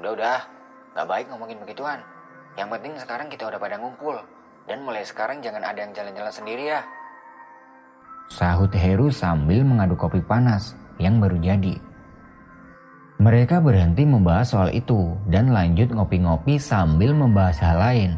Udah-udah, 0.00 0.59
Gak 0.94 1.06
baik 1.06 1.26
ngomongin 1.30 1.58
begituan. 1.62 2.02
Yang 2.58 2.68
penting 2.74 2.92
sekarang 2.98 3.26
kita 3.30 3.46
udah 3.46 3.60
pada 3.62 3.78
ngumpul. 3.78 4.18
Dan 4.66 4.82
mulai 4.82 5.06
sekarang 5.06 5.38
jangan 5.38 5.62
ada 5.62 5.82
yang 5.82 5.94
jalan-jalan 5.94 6.34
sendiri 6.34 6.64
ya. 6.74 6.82
Sahut 8.30 8.70
Heru 8.70 9.10
sambil 9.10 9.66
mengaduk 9.66 9.98
kopi 9.98 10.22
panas 10.22 10.78
yang 11.02 11.18
baru 11.18 11.38
jadi. 11.38 11.74
Mereka 13.20 13.60
berhenti 13.60 14.06
membahas 14.06 14.54
soal 14.54 14.70
itu 14.72 15.18
dan 15.28 15.52
lanjut 15.52 15.92
ngopi-ngopi 15.92 16.56
sambil 16.56 17.12
membahas 17.12 17.58
hal 17.60 17.76
lain. 17.76 18.10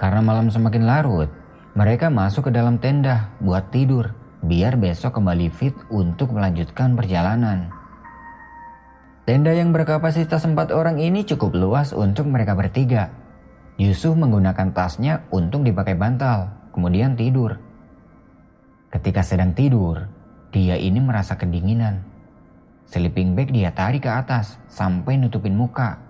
Karena 0.00 0.24
malam 0.24 0.48
semakin 0.48 0.88
larut, 0.88 1.28
mereka 1.76 2.08
masuk 2.08 2.48
ke 2.48 2.52
dalam 2.54 2.80
tenda 2.80 3.28
buat 3.44 3.68
tidur 3.68 4.10
biar 4.40 4.80
besok 4.80 5.20
kembali 5.20 5.52
fit 5.52 5.76
untuk 5.92 6.32
melanjutkan 6.32 6.96
perjalanan. 6.96 7.79
Tenda 9.30 9.54
yang 9.54 9.70
berkapasitas 9.70 10.42
empat 10.42 10.74
orang 10.74 10.98
ini 10.98 11.22
cukup 11.22 11.54
luas 11.54 11.94
untuk 11.94 12.26
mereka 12.26 12.58
bertiga. 12.58 13.14
Yusuf 13.78 14.18
menggunakan 14.18 14.74
tasnya 14.74 15.22
untuk 15.30 15.62
dipakai 15.62 15.94
bantal, 15.94 16.50
kemudian 16.74 17.14
tidur. 17.14 17.54
Ketika 18.90 19.22
sedang 19.22 19.54
tidur, 19.54 20.10
dia 20.50 20.74
ini 20.74 20.98
merasa 20.98 21.38
kedinginan. 21.38 22.02
Sleeping 22.90 23.38
bag 23.38 23.54
dia 23.54 23.70
tarik 23.70 24.02
ke 24.02 24.10
atas 24.10 24.58
sampai 24.66 25.14
nutupin 25.14 25.54
muka. 25.54 26.02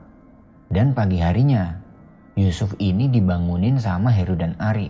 Dan 0.73 0.97
pagi 0.97 1.21
harinya, 1.21 1.77
Yusuf 2.41 2.73
ini 2.81 3.05
dibangunin 3.13 3.77
sama 3.77 4.17
Heru 4.17 4.33
dan 4.33 4.57
Ari. 4.57 4.89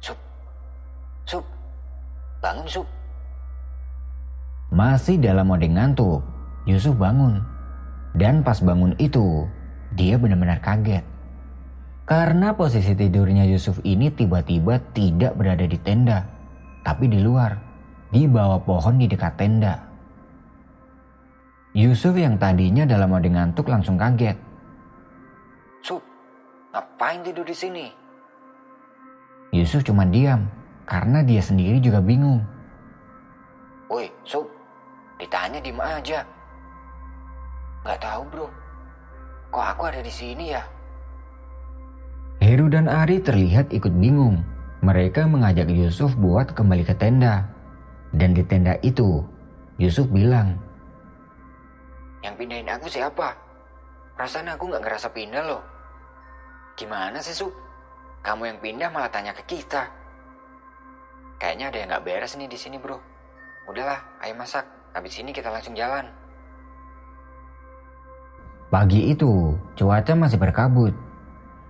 Sup, 0.00 0.16
Sup, 1.28 1.44
bangun 2.40 2.64
Sup. 2.64 3.01
Masih 4.72 5.20
dalam 5.20 5.52
mode 5.52 5.68
ngantuk, 5.68 6.24
Yusuf 6.64 6.96
bangun. 6.96 7.44
Dan 8.16 8.40
pas 8.40 8.56
bangun 8.56 8.96
itu, 8.96 9.44
dia 9.92 10.16
benar-benar 10.16 10.64
kaget. 10.64 11.04
Karena 12.08 12.56
posisi 12.56 12.96
tidurnya 12.96 13.44
Yusuf 13.44 13.84
ini 13.84 14.08
tiba-tiba 14.08 14.80
tidak 14.96 15.36
berada 15.36 15.68
di 15.68 15.76
tenda, 15.76 16.24
tapi 16.80 17.04
di 17.04 17.20
luar, 17.20 17.60
di 18.08 18.24
bawah 18.24 18.64
pohon 18.64 18.96
di 18.96 19.04
dekat 19.04 19.36
tenda. 19.36 19.76
Yusuf 21.76 22.16
yang 22.16 22.40
tadinya 22.40 22.88
dalam 22.88 23.12
mode 23.12 23.28
ngantuk 23.28 23.68
langsung 23.68 24.00
kaget. 24.00 24.36
Sup, 25.84 26.00
ngapain 26.72 27.20
tidur 27.20 27.44
di 27.44 27.56
sini? 27.56 27.86
Yusuf 29.52 29.84
cuma 29.84 30.08
diam, 30.08 30.48
karena 30.88 31.20
dia 31.20 31.44
sendiri 31.44 31.76
juga 31.76 32.00
bingung. 32.00 32.40
Woi, 33.92 34.08
Sub, 34.24 34.48
ditanya 35.22 35.62
diem 35.62 35.78
aja. 35.78 36.26
Gak 37.86 37.98
tahu 38.02 38.22
bro, 38.26 38.48
kok 39.54 39.66
aku 39.74 39.82
ada 39.86 40.02
di 40.02 40.10
sini 40.10 40.50
ya? 40.50 40.62
Heru 42.42 42.66
dan 42.66 42.90
Ari 42.90 43.22
terlihat 43.22 43.70
ikut 43.70 43.94
bingung. 43.94 44.42
Mereka 44.82 45.30
mengajak 45.30 45.70
Yusuf 45.70 46.18
buat 46.18 46.50
kembali 46.58 46.82
ke 46.82 46.98
tenda. 46.98 47.46
Dan 48.10 48.34
di 48.34 48.42
tenda 48.42 48.74
itu, 48.82 49.22
Yusuf 49.78 50.10
bilang, 50.10 50.58
Yang 52.18 52.34
pindahin 52.42 52.66
aku 52.66 52.90
siapa? 52.90 53.30
Perasaan 54.18 54.50
aku 54.50 54.74
gak 54.74 54.82
ngerasa 54.82 55.08
pindah 55.14 55.42
loh. 55.46 55.62
Gimana 56.74 57.22
sih, 57.22 57.30
Sub? 57.30 57.54
Kamu 58.26 58.42
yang 58.46 58.58
pindah 58.58 58.90
malah 58.90 59.10
tanya 59.10 59.30
ke 59.30 59.42
kita. 59.46 59.86
Kayaknya 61.38 61.66
ada 61.70 61.78
yang 61.78 61.90
gak 61.94 62.04
beres 62.06 62.34
nih 62.34 62.50
di 62.50 62.58
sini, 62.58 62.78
bro. 62.78 62.98
Udahlah, 63.70 64.02
ayo 64.18 64.34
masak. 64.34 64.81
Habis 64.92 65.24
ini 65.24 65.32
kita 65.32 65.48
langsung 65.48 65.72
jalan. 65.72 66.04
Pagi 68.72 69.12
itu, 69.12 69.56
cuaca 69.76 70.12
masih 70.16 70.40
berkabut. 70.40 70.94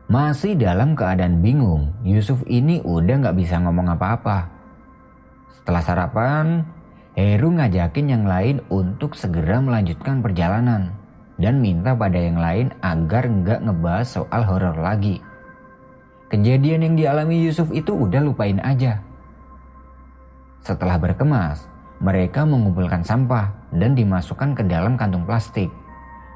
Masih 0.07 0.55
dalam 0.55 0.95
keadaan 0.95 1.43
bingung, 1.43 1.95
Yusuf 2.07 2.43
ini 2.47 2.83
udah 2.83 3.31
gak 3.31 3.39
bisa 3.39 3.59
ngomong 3.59 3.95
apa-apa. 3.95 4.51
Setelah 5.51 5.83
sarapan, 5.83 6.47
Heru 7.13 7.53
ngajakin 7.53 8.07
yang 8.09 8.25
lain 8.25 8.65
untuk 8.73 9.13
segera 9.13 9.61
melanjutkan 9.61 10.25
perjalanan 10.25 10.97
dan 11.37 11.61
minta 11.61 11.93
pada 11.93 12.17
yang 12.17 12.41
lain 12.41 12.73
agar 12.81 13.29
nggak 13.29 13.61
ngebahas 13.69 14.09
soal 14.09 14.43
horor 14.49 14.77
lagi. 14.81 15.21
Kejadian 16.33 16.89
yang 16.89 16.95
dialami 16.97 17.45
Yusuf 17.45 17.69
itu 17.77 17.93
udah 17.93 18.25
lupain 18.25 18.57
aja. 18.65 19.05
Setelah 20.65 20.97
berkemas, 20.97 21.69
mereka 22.03 22.43
mengumpulkan 22.43 23.07
sampah 23.07 23.55
dan 23.71 23.95
dimasukkan 23.95 24.59
ke 24.59 24.67
dalam 24.67 24.99
kantung 24.99 25.23
plastik. 25.23 25.71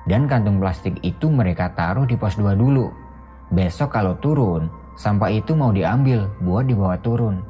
Dan 0.07 0.31
kantung 0.31 0.63
plastik 0.63 0.95
itu 1.03 1.27
mereka 1.27 1.75
taruh 1.75 2.07
di 2.07 2.15
pos 2.15 2.39
2 2.39 2.55
dulu. 2.55 2.87
Besok 3.51 3.91
kalau 3.91 4.15
turun, 4.23 4.71
sampah 4.95 5.35
itu 5.35 5.59
mau 5.59 5.75
diambil 5.75 6.31
buat 6.39 6.71
dibawa 6.71 6.95
turun. 7.03 7.43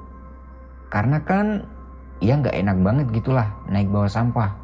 Karena 0.88 1.20
kan 1.20 1.68
ya 2.24 2.40
nggak 2.40 2.56
enak 2.56 2.76
banget 2.80 3.06
gitulah 3.12 3.52
naik 3.68 3.92
bawa 3.92 4.08
sampah. 4.08 4.56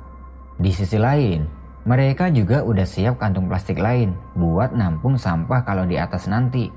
Di 0.57 0.73
sisi 0.73 0.97
lain, 0.97 1.45
mereka 1.85 2.33
juga 2.33 2.65
udah 2.65 2.89
siap 2.89 3.21
kantung 3.21 3.53
plastik 3.53 3.77
lain 3.77 4.17
buat 4.33 4.73
nampung 4.73 5.21
sampah 5.21 5.61
kalau 5.61 5.85
di 5.85 6.01
atas 6.01 6.25
nanti. 6.25 6.73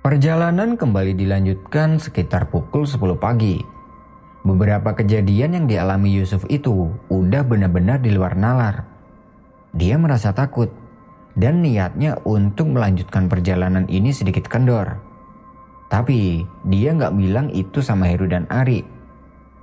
Perjalanan 0.00 0.80
kembali 0.80 1.12
dilanjutkan 1.12 2.00
sekitar 2.00 2.48
pukul 2.48 2.88
10 2.88 3.20
pagi. 3.20 3.73
Beberapa 4.44 4.92
kejadian 4.92 5.56
yang 5.56 5.66
dialami 5.66 6.12
Yusuf 6.20 6.44
itu 6.52 6.92
udah 7.08 7.42
benar-benar 7.48 8.04
di 8.04 8.12
luar 8.12 8.36
nalar. 8.36 8.84
Dia 9.72 9.96
merasa 9.96 10.36
takut 10.36 10.68
dan 11.32 11.64
niatnya 11.64 12.20
untuk 12.28 12.68
melanjutkan 12.68 13.32
perjalanan 13.32 13.88
ini 13.88 14.12
sedikit 14.12 14.44
kendor. 14.44 15.00
Tapi 15.88 16.44
dia 16.68 16.92
nggak 16.92 17.16
bilang 17.16 17.48
itu 17.56 17.80
sama 17.80 18.04
Heru 18.04 18.28
dan 18.28 18.44
Ari. 18.52 18.84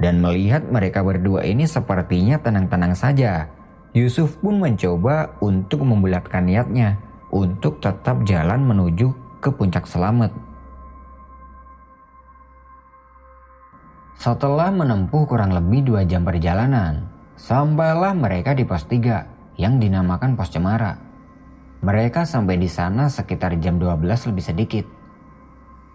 Dan 0.02 0.18
melihat 0.18 0.66
mereka 0.66 1.06
berdua 1.06 1.46
ini 1.46 1.70
sepertinya 1.70 2.42
tenang-tenang 2.42 2.98
saja, 2.98 3.54
Yusuf 3.94 4.34
pun 4.42 4.58
mencoba 4.58 5.38
untuk 5.46 5.86
membulatkan 5.86 6.42
niatnya 6.42 6.98
untuk 7.30 7.78
tetap 7.78 8.26
jalan 8.26 8.66
menuju 8.66 9.14
ke 9.38 9.54
puncak 9.54 9.86
selamat. 9.86 10.51
Setelah 14.22 14.70
menempuh 14.70 15.26
kurang 15.26 15.50
lebih 15.50 15.82
dua 15.82 16.06
jam 16.06 16.22
perjalanan, 16.22 17.10
sampailah 17.42 18.14
mereka 18.14 18.54
di 18.54 18.62
pos 18.70 18.86
3 18.86 19.58
yang 19.58 19.82
dinamakan 19.82 20.38
pos 20.38 20.54
Cemara. 20.54 20.94
Mereka 21.82 22.30
sampai 22.30 22.62
di 22.62 22.70
sana 22.70 23.10
sekitar 23.10 23.58
jam 23.58 23.82
12 23.82 24.30
lebih 24.30 24.46
sedikit. 24.46 24.86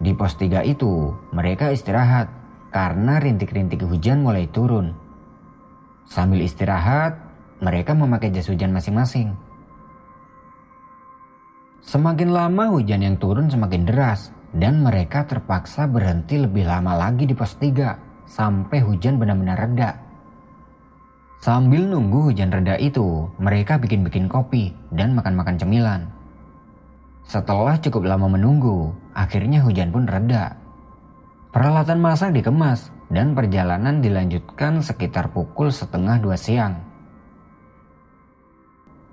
Di 0.03 0.11
pos 0.11 0.35
3 0.35 0.59
itu, 0.67 1.15
mereka 1.31 1.71
istirahat 1.71 2.27
karena 2.67 3.15
rintik-rintik 3.23 3.87
hujan 3.87 4.19
mulai 4.19 4.51
turun. 4.51 4.91
Sambil 6.03 6.43
istirahat, 6.43 7.15
mereka 7.63 7.95
memakai 7.95 8.35
jas 8.35 8.51
hujan 8.51 8.75
masing-masing. 8.75 9.39
Semakin 11.79 12.35
lama 12.35 12.75
hujan 12.75 13.07
yang 13.07 13.15
turun 13.15 13.47
semakin 13.47 13.87
deras 13.87 14.35
dan 14.51 14.83
mereka 14.83 15.23
terpaksa 15.23 15.87
berhenti 15.87 16.35
lebih 16.35 16.67
lama 16.67 16.91
lagi 16.91 17.23
di 17.23 17.31
pos 17.31 17.55
3 17.55 18.06
sampai 18.27 18.83
hujan 18.83 19.17
benar-benar 19.17 19.57
reda. 19.57 19.97
Sambil 21.41 21.87
nunggu 21.87 22.29
hujan 22.29 22.53
reda 22.53 22.77
itu, 22.77 23.25
mereka 23.41 23.81
bikin-bikin 23.81 24.29
kopi 24.29 24.75
dan 24.93 25.15
makan-makan 25.17 25.57
cemilan. 25.57 26.01
Setelah 27.27 27.81
cukup 27.81 28.07
lama 28.07 28.29
menunggu, 28.29 28.93
akhirnya 29.17 29.63
hujan 29.65 29.89
pun 29.89 30.05
reda. 30.05 30.53
Peralatan 31.51 31.97
masak 31.97 32.37
dikemas 32.37 32.93
dan 33.09 33.33
perjalanan 33.33 33.99
dilanjutkan 33.99 34.85
sekitar 34.85 35.33
pukul 35.33 35.73
setengah 35.73 36.21
dua 36.21 36.37
siang. 36.37 36.77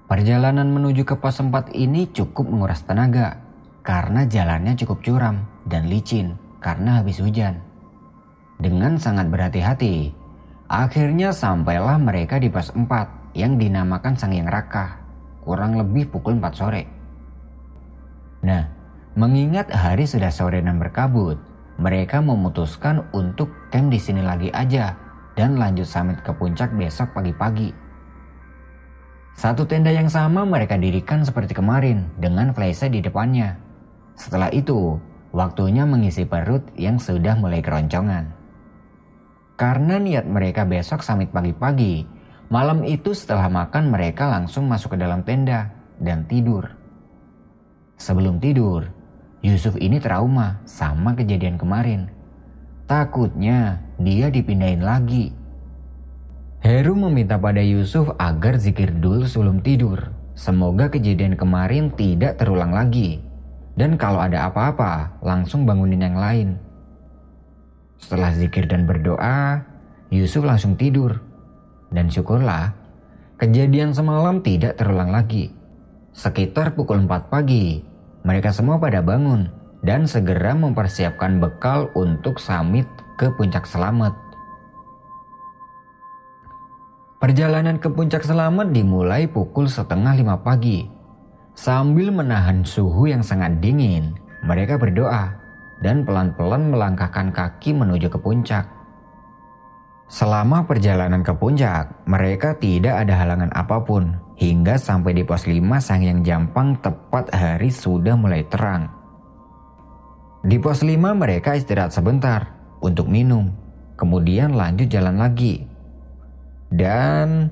Perjalanan 0.05 0.69
menuju 0.69 1.09
ke 1.09 1.17
pos 1.17 1.41
4 1.41 1.73
ini 1.73 2.13
cukup 2.13 2.45
menguras 2.45 2.85
tenaga 2.85 3.41
karena 3.81 4.29
jalannya 4.29 4.77
cukup 4.77 5.01
curam 5.01 5.49
dan 5.65 5.89
licin 5.89 6.37
karena 6.61 7.01
habis 7.01 7.25
hujan. 7.25 7.64
Dengan 8.59 8.97
sangat 8.97 9.29
berhati-hati, 9.35 10.15
akhirnya 10.71 11.35
sampailah 11.35 11.99
mereka 11.99 12.39
di 12.39 12.47
pos 12.47 12.71
4 12.71 13.35
yang 13.35 13.59
dinamakan 13.59 14.15
Sang 14.15 14.31
Yang 14.31 14.51
Raka, 14.55 14.87
kurang 15.43 15.75
lebih 15.75 16.07
pukul 16.09 16.39
4 16.39 16.55
sore. 16.55 16.83
Nah, 18.47 18.63
mengingat 19.19 19.75
hari 19.75 20.07
sudah 20.07 20.31
sore 20.31 20.63
dan 20.63 20.79
berkabut, 20.79 21.37
mereka 21.83 22.23
memutuskan 22.23 23.03
untuk 23.11 23.51
camp 23.75 23.91
di 23.91 23.99
sini 23.99 24.23
lagi 24.23 24.55
aja 24.55 24.95
dan 25.35 25.59
lanjut 25.59 25.87
summit 25.87 26.23
ke 26.23 26.31
puncak 26.31 26.71
besok 26.79 27.11
pagi-pagi. 27.11 27.75
Satu 29.35 29.67
tenda 29.67 29.91
yang 29.91 30.07
sama 30.07 30.47
mereka 30.47 30.79
dirikan 30.79 31.27
seperti 31.27 31.59
kemarin 31.59 32.07
dengan 32.23 32.55
flyset 32.55 32.95
di 32.95 33.03
depannya. 33.03 33.59
Setelah 34.15 34.47
itu, 34.55 34.95
waktunya 35.35 35.83
mengisi 35.83 36.23
perut 36.23 36.63
yang 36.79 37.03
sudah 37.03 37.35
mulai 37.35 37.59
keroncongan. 37.59 38.44
Karena 39.55 40.03
niat 40.03 40.27
mereka 40.27 40.67
besok 40.67 41.07
summit 41.07 41.31
pagi-pagi, 41.31 42.03
malam 42.51 42.83
itu 42.83 43.15
setelah 43.15 43.47
makan 43.47 43.95
mereka 43.95 44.27
langsung 44.27 44.67
masuk 44.67 44.95
ke 44.95 44.99
dalam 44.99 45.23
tenda 45.23 45.71
dan 46.03 46.27
tidur. 46.27 46.71
Sebelum 47.95 48.43
tidur, 48.43 48.91
Yusuf 49.41 49.79
ini 49.79 50.03
trauma 50.03 50.59
sama 50.67 51.15
kejadian 51.15 51.55
kemarin. 51.55 52.11
Takutnya 52.91 53.81
dia 53.97 54.29
dipindahin 54.29 54.83
lagi 54.83 55.45
Heru 56.65 56.97
meminta 56.97 57.37
pada 57.37 57.61
Yusuf 57.61 58.09
agar 58.17 58.57
zikir 58.57 58.89
dulu 58.89 59.29
sebelum 59.29 59.61
tidur. 59.61 60.01
Semoga 60.33 60.89
kejadian 60.89 61.37
kemarin 61.37 61.93
tidak 61.93 62.41
terulang 62.41 62.73
lagi. 62.73 63.21
Dan 63.77 64.01
kalau 64.01 64.25
ada 64.25 64.49
apa-apa, 64.49 65.21
langsung 65.21 65.69
bangunin 65.69 66.01
yang 66.01 66.17
lain. 66.17 66.57
Setelah 68.05 68.37
zikir 68.37 68.69
dan 68.69 68.85
berdoa, 68.85 69.65
Yusuf 70.13 70.45
langsung 70.45 70.77
tidur. 70.77 71.25
Dan 71.89 72.13
syukurlah, 72.13 72.77
kejadian 73.41 73.97
semalam 73.97 74.45
tidak 74.45 74.77
terulang 74.77 75.09
lagi. 75.09 75.49
Sekitar 76.13 76.77
pukul 76.77 77.09
4 77.09 77.33
pagi, 77.33 77.81
mereka 78.29 78.53
semua 78.53 78.77
pada 78.77 79.01
bangun 79.01 79.49
dan 79.81 80.05
segera 80.05 80.53
mempersiapkan 80.53 81.41
bekal 81.41 81.89
untuk 81.97 82.37
samit 82.37 82.85
ke 83.17 83.33
puncak 83.41 83.65
selamat. 83.65 84.13
Perjalanan 87.25 87.81
ke 87.81 87.89
puncak 87.89 88.21
selamat 88.21 88.69
dimulai 88.69 89.25
pukul 89.25 89.65
setengah 89.65 90.13
lima 90.13 90.37
pagi. 90.45 90.85
Sambil 91.57 92.13
menahan 92.13 92.69
suhu 92.69 93.09
yang 93.09 93.25
sangat 93.25 93.65
dingin, 93.65 94.13
mereka 94.45 94.77
berdoa 94.77 95.41
dan 95.81 96.07
pelan-pelan 96.07 96.71
melangkahkan 96.71 97.33
kaki 97.33 97.75
menuju 97.75 98.13
ke 98.13 98.19
puncak. 98.21 98.67
Selama 100.07 100.69
perjalanan 100.69 101.25
ke 101.25 101.33
puncak, 101.33 102.05
mereka 102.05 102.55
tidak 102.61 103.03
ada 103.03 103.17
halangan 103.19 103.51
apa 103.57 103.83
pun 103.83 104.15
hingga 104.37 104.77
sampai 104.77 105.17
di 105.17 105.25
pos 105.25 105.49
5 105.49 105.59
sang 105.81 106.05
yang 106.05 106.21
Jampang 106.21 106.77
tepat 106.79 107.33
hari 107.33 107.73
sudah 107.73 108.15
mulai 108.15 108.45
terang. 108.47 108.87
Di 110.45 110.61
pos 110.61 110.85
5 110.85 110.95
mereka 111.17 111.57
istirahat 111.57 111.97
sebentar 111.97 112.53
untuk 112.85 113.09
minum, 113.09 113.49
kemudian 113.97 114.53
lanjut 114.53 114.93
jalan 114.93 115.17
lagi 115.17 115.65
dan 116.75 117.49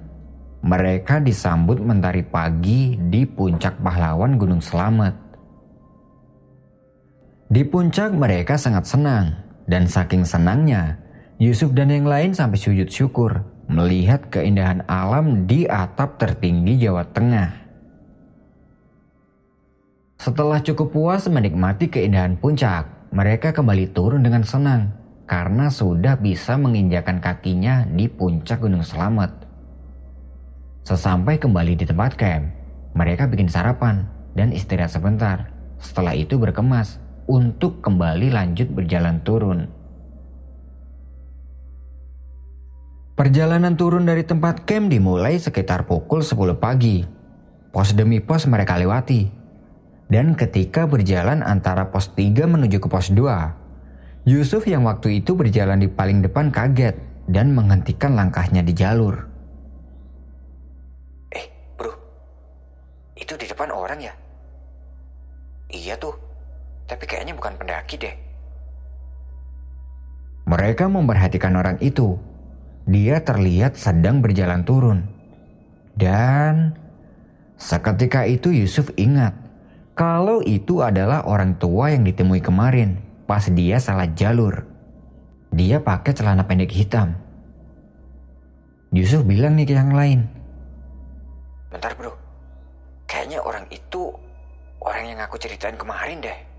mereka 0.63 1.19
disambut 1.19 1.79
mentari 1.83 2.27
pagi 2.27 2.99
di 2.99 3.27
puncak 3.27 3.79
pahlawan 3.83 4.39
Gunung 4.39 4.63
Selamat. 4.63 5.32
Di 7.53 7.69
puncak 7.69 8.17
mereka 8.17 8.57
sangat 8.57 8.89
senang 8.89 9.37
dan 9.69 9.85
saking 9.85 10.25
senangnya 10.25 10.97
Yusuf 11.37 11.77
dan 11.77 11.93
yang 11.93 12.09
lain 12.09 12.33
sampai 12.33 12.57
sujud 12.57 12.89
syukur 12.89 13.45
melihat 13.69 14.25
keindahan 14.33 14.81
alam 14.89 15.45
di 15.45 15.69
atap 15.69 16.17
tertinggi 16.17 16.81
Jawa 16.81 17.05
Tengah. 17.13 17.53
Setelah 20.17 20.65
cukup 20.65 20.97
puas 20.97 21.29
menikmati 21.29 21.93
keindahan 21.93 22.41
puncak, 22.41 23.13
mereka 23.13 23.53
kembali 23.53 23.93
turun 23.93 24.25
dengan 24.25 24.49
senang 24.49 24.89
karena 25.29 25.69
sudah 25.69 26.17
bisa 26.17 26.57
menginjakan 26.57 27.21
kakinya 27.21 27.85
di 27.85 28.09
puncak 28.09 28.65
Gunung 28.65 28.81
Selamet. 28.81 29.29
Sesampai 30.89 31.37
kembali 31.37 31.77
di 31.77 31.85
tempat 31.85 32.17
camp, 32.17 32.49
mereka 32.97 33.29
bikin 33.29 33.53
sarapan 33.53 34.09
dan 34.33 34.57
istirahat 34.57 34.97
sebentar. 34.97 35.53
Setelah 35.77 36.17
itu 36.17 36.41
berkemas 36.41 37.12
untuk 37.33 37.81
kembali 37.81 38.29
lanjut 38.29 38.69
berjalan 38.69 39.25
turun. 39.25 39.65
Perjalanan 43.17 43.73
turun 43.73 44.05
dari 44.05 44.21
tempat 44.21 44.69
camp 44.69 44.93
dimulai 44.93 45.41
sekitar 45.41 45.89
pukul 45.89 46.21
10 46.21 46.61
pagi. 46.61 47.01
Pos 47.73 47.97
demi 47.97 48.21
pos 48.21 48.45
mereka 48.45 48.77
lewati. 48.77 49.33
Dan 50.13 50.37
ketika 50.37 50.85
berjalan 50.85 51.41
antara 51.41 51.89
pos 51.89 52.13
3 52.13 52.45
menuju 52.45 52.85
ke 52.85 52.89
pos 52.93 53.09
2, 53.09 54.29
Yusuf 54.29 54.69
yang 54.69 54.85
waktu 54.85 55.25
itu 55.25 55.33
berjalan 55.33 55.81
di 55.81 55.89
paling 55.89 56.21
depan 56.21 56.53
kaget 56.53 57.01
dan 57.33 57.57
menghentikan 57.57 58.13
langkahnya 58.13 58.61
di 58.61 58.77
jalur. 58.77 59.25
Eh, 61.33 61.49
bro, 61.81 61.97
itu 63.17 63.33
di 63.41 63.49
depan 63.49 63.73
orang 63.73 64.05
ya? 64.05 64.13
Iya 65.73 65.97
tuh, 65.97 66.13
tapi 66.93 67.09
kayaknya 67.09 67.33
bukan 67.33 67.57
pendaki 67.57 67.97
deh. 67.97 68.13
Mereka 70.45 70.93
memperhatikan 70.93 71.57
orang 71.57 71.81
itu 71.81 72.21
dia 72.85 73.25
terlihat 73.25 73.81
sedang 73.81 74.21
berjalan 74.21 74.61
turun. 74.69 75.09
Dan 75.97 76.77
seketika 77.57 78.29
itu 78.29 78.53
Yusuf 78.53 78.93
ingat 79.01 79.33
kalau 79.97 80.45
itu 80.45 80.85
adalah 80.85 81.25
orang 81.25 81.57
tua 81.57 81.97
yang 81.97 82.05
ditemui 82.05 82.45
kemarin 82.45 83.01
pas 83.25 83.49
dia 83.49 83.81
salah 83.81 84.13
jalur. 84.13 84.69
Dia 85.49 85.81
pakai 85.81 86.13
celana 86.13 86.45
pendek 86.45 86.77
hitam. 86.77 87.17
Yusuf 88.93 89.25
bilang 89.25 89.57
nih 89.57 89.65
ke 89.65 89.73
yang 89.73 89.97
lain. 89.97 90.29
Bentar 91.73 91.97
bro, 91.97 92.13
kayaknya 93.09 93.41
orang 93.41 93.65
itu 93.73 94.13
orang 94.85 95.17
yang 95.17 95.21
aku 95.25 95.41
ceritain 95.41 95.77
kemarin 95.81 96.21
deh. 96.21 96.52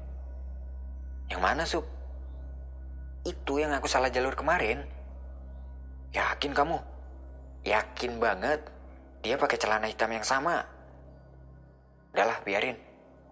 Yang 1.34 1.42
mana 1.42 1.64
Sup? 1.66 1.86
Itu 3.26 3.58
yang 3.58 3.74
aku 3.74 3.90
salah 3.90 4.14
jalur 4.14 4.38
kemarin. 4.38 4.86
Yakin 6.14 6.54
kamu? 6.54 6.78
Yakin 7.66 8.22
banget 8.22 8.62
dia 9.26 9.34
pakai 9.34 9.58
celana 9.58 9.90
hitam 9.90 10.14
yang 10.14 10.22
sama. 10.22 10.62
Udahlah, 12.14 12.38
biarin. 12.46 12.78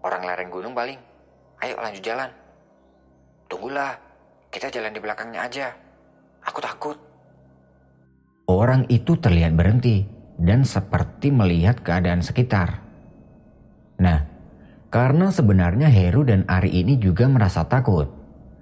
Orang 0.02 0.26
lereng 0.26 0.50
gunung 0.50 0.74
paling. 0.74 0.98
Ayo 1.62 1.78
lanjut 1.78 2.02
jalan. 2.02 2.26
Tunggulah, 3.46 3.94
kita 4.50 4.66
jalan 4.66 4.90
di 4.90 4.98
belakangnya 4.98 5.46
aja. 5.46 5.70
Aku 6.42 6.58
takut. 6.58 6.98
Orang 8.50 8.90
itu 8.90 9.14
terlihat 9.14 9.54
berhenti 9.54 10.02
dan 10.42 10.66
seperti 10.66 11.30
melihat 11.30 11.78
keadaan 11.86 12.18
sekitar. 12.18 12.82
Nah, 14.02 14.31
karena 14.92 15.32
sebenarnya 15.32 15.88
Heru 15.88 16.28
dan 16.28 16.44
Ari 16.44 16.68
ini 16.68 17.00
juga 17.00 17.24
merasa 17.26 17.64
takut. 17.64 18.12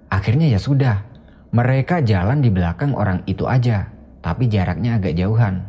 Akhirnya 0.07 0.47
ya 0.47 0.57
sudah, 0.57 1.03
mereka 1.51 1.99
jalan 1.99 2.39
di 2.39 2.47
belakang 2.47 2.95
orang 2.95 3.27
itu 3.27 3.43
aja 3.43 3.91
tapi 4.21 4.47
jaraknya 4.47 5.01
agak 5.01 5.17
jauhan. 5.17 5.65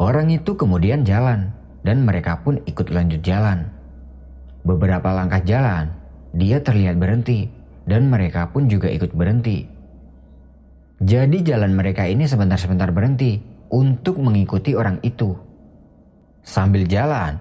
Orang 0.00 0.32
itu 0.32 0.56
kemudian 0.56 1.04
jalan, 1.04 1.52
dan 1.84 2.02
mereka 2.02 2.40
pun 2.40 2.58
ikut 2.64 2.88
lanjut 2.88 3.20
jalan. 3.20 3.68
Beberapa 4.64 5.12
langkah 5.12 5.44
jalan, 5.44 5.92
dia 6.34 6.58
terlihat 6.64 6.96
berhenti, 6.96 7.46
dan 7.84 8.08
mereka 8.08 8.48
pun 8.50 8.66
juga 8.66 8.88
ikut 8.88 9.12
berhenti. 9.12 9.68
Jadi 10.98 11.46
jalan 11.46 11.78
mereka 11.78 12.10
ini 12.10 12.26
sebentar-sebentar 12.26 12.90
berhenti 12.90 13.38
untuk 13.70 14.18
mengikuti 14.18 14.74
orang 14.74 14.98
itu. 15.06 15.36
Sambil 16.42 16.88
jalan, 16.90 17.38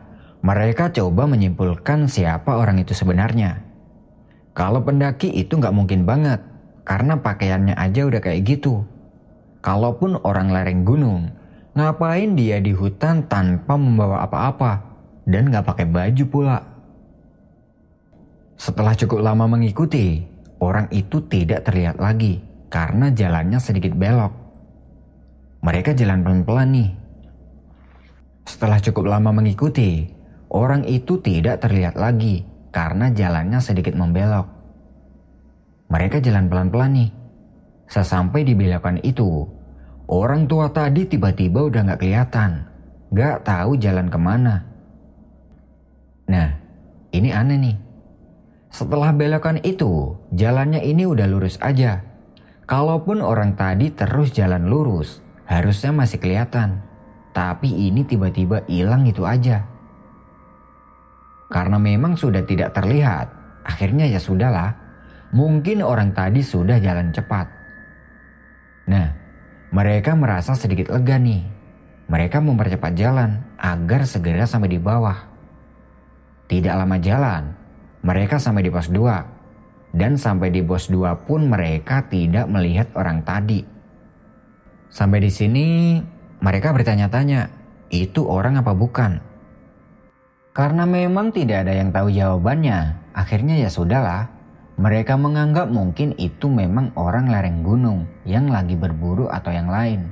mereka 0.47 0.95
coba 0.95 1.27
menyimpulkan 1.27 2.07
siapa 2.07 2.55
orang 2.55 2.79
itu 2.79 2.95
sebenarnya. 2.95 3.67
Kalau 4.55 4.79
pendaki 4.79 5.27
itu 5.27 5.59
nggak 5.59 5.75
mungkin 5.75 6.07
banget, 6.07 6.39
karena 6.87 7.19
pakaiannya 7.19 7.75
aja 7.75 8.07
udah 8.07 8.23
kayak 8.23 8.47
gitu. 8.47 8.87
Kalaupun 9.59 10.23
orang 10.23 10.55
lereng 10.55 10.87
gunung, 10.87 11.35
ngapain 11.75 12.31
dia 12.39 12.63
di 12.63 12.71
hutan 12.71 13.27
tanpa 13.27 13.75
membawa 13.75 14.23
apa-apa 14.23 14.87
dan 15.27 15.51
gak 15.51 15.67
pakai 15.67 15.83
baju 15.83 16.23
pula? 16.31 16.59
Setelah 18.55 18.95
cukup 18.95 19.19
lama 19.19 19.51
mengikuti, 19.51 20.23
orang 20.63 20.87
itu 20.95 21.27
tidak 21.27 21.67
terlihat 21.67 21.99
lagi 21.99 22.39
karena 22.71 23.11
jalannya 23.11 23.59
sedikit 23.59 23.91
belok. 23.99 24.31
Mereka 25.59 25.91
jalan 25.91 26.23
pelan-pelan 26.23 26.69
nih. 26.71 26.89
Setelah 28.47 28.79
cukup 28.79 29.11
lama 29.11 29.35
mengikuti, 29.35 30.16
orang 30.51 30.87
itu 30.87 31.19
tidak 31.19 31.63
terlihat 31.63 31.95
lagi 31.99 32.47
karena 32.71 33.11
jalannya 33.11 33.59
sedikit 33.59 33.95
membelok. 33.95 34.47
Mereka 35.87 36.19
jalan 36.19 36.51
pelan-pelan 36.51 36.91
nih 36.93 37.09
Sesampai 37.87 38.43
di 38.43 38.51
belokan 38.51 38.99
itu, 38.99 39.47
orang 40.11 40.43
tua 40.51 40.67
tadi 40.75 41.07
tiba-tiba 41.07 41.63
udah 41.71 41.87
gak 41.87 42.03
kelihatan. 42.03 42.67
Gak 43.15 43.47
tahu 43.47 43.79
jalan 43.79 44.11
ke 44.11 44.19
mana. 44.19 44.67
Nah, 46.27 46.51
ini 47.15 47.31
aneh 47.31 47.55
nih. 47.55 47.77
Setelah 48.67 49.15
belokan 49.15 49.63
itu, 49.63 50.19
jalannya 50.35 50.83
ini 50.83 51.07
udah 51.07 51.23
lurus 51.31 51.55
aja. 51.63 52.03
Kalaupun 52.67 53.23
orang 53.23 53.55
tadi 53.55 53.95
terus 53.95 54.35
jalan 54.35 54.67
lurus, 54.67 55.23
harusnya 55.47 55.95
masih 55.95 56.19
kelihatan. 56.19 56.83
Tapi 57.31 57.71
ini 57.71 58.03
tiba-tiba 58.03 58.67
hilang 58.67 59.07
itu 59.07 59.23
aja. 59.23 59.63
Karena 61.47 61.79
memang 61.79 62.19
sudah 62.19 62.43
tidak 62.43 62.75
terlihat, 62.75 63.31
akhirnya 63.63 64.07
ya 64.07 64.19
sudahlah. 64.19 64.75
Mungkin 65.31 65.83
orang 65.83 66.15
tadi 66.15 66.39
sudah 66.43 66.79
jalan 66.79 67.11
cepat. 67.11 67.47
Nah, 68.87 69.07
mereka 69.71 70.15
merasa 70.15 70.55
sedikit 70.55 70.91
lega 70.91 71.19
nih. 71.19 71.43
Mereka 72.07 72.39
mempercepat 72.39 72.95
jalan 72.95 73.43
agar 73.59 74.07
segera 74.07 74.47
sampai 74.47 74.71
di 74.71 74.79
bawah. 74.79 75.27
Tidak 76.47 76.71
lama 76.71 76.95
jalan, 77.03 77.51
mereka 77.99 78.39
sampai 78.39 78.63
di 78.63 78.71
pos 78.71 78.87
2. 78.87 79.91
Dan 79.91 80.15
sampai 80.15 80.47
di 80.51 80.63
pos 80.63 80.87
2 80.87 81.27
pun 81.27 81.51
mereka 81.51 82.07
tidak 82.07 82.47
melihat 82.47 82.87
orang 82.95 83.27
tadi. 83.27 83.59
Sampai 84.87 85.19
di 85.19 85.31
sini, 85.31 85.99
mereka 86.39 86.71
bertanya-tanya, 86.71 87.51
itu 87.91 88.23
orang 88.23 88.63
apa 88.63 88.71
bukan? 88.71 89.26
Karena 90.57 90.89
memang 90.89 91.29
tidak 91.29 91.69
ada 91.69 91.73
yang 91.77 91.93
tahu 91.93 92.09
jawabannya, 92.09 92.97
akhirnya 93.13 93.61
ya 93.61 93.69
sudahlah, 93.69 94.25
mereka 94.81 95.13
menganggap 95.13 95.69
mungkin 95.69 96.17
itu 96.17 96.49
memang 96.49 96.97
orang 96.97 97.29
lereng 97.29 97.61
gunung 97.61 98.09
yang 98.25 98.49
lagi 98.49 98.73
berburu 98.73 99.29
atau 99.29 99.53
yang 99.53 99.69
lain. 99.69 100.09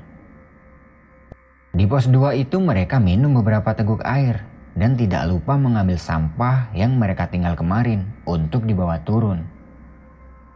Di 1.74 1.90
pos 1.90 2.06
2 2.06 2.38
itu 2.38 2.62
mereka 2.62 3.02
minum 3.02 3.34
beberapa 3.42 3.74
teguk 3.74 4.06
air 4.06 4.46
dan 4.78 4.94
tidak 4.94 5.26
lupa 5.34 5.58
mengambil 5.58 5.98
sampah 5.98 6.70
yang 6.78 6.94
mereka 6.94 7.26
tinggal 7.26 7.58
kemarin 7.58 8.06
untuk 8.30 8.70
dibawa 8.70 9.02
turun. 9.02 9.50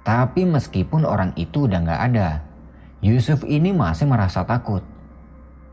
Tapi 0.05 0.45
meskipun 0.45 1.01
orang 1.01 1.33
itu 1.33 1.65
udah 1.65 1.81
gak 1.81 2.01
ada, 2.13 2.45
Yusuf 3.01 3.41
ini 3.41 3.73
masih 3.73 4.05
merasa 4.05 4.45
takut. 4.45 4.85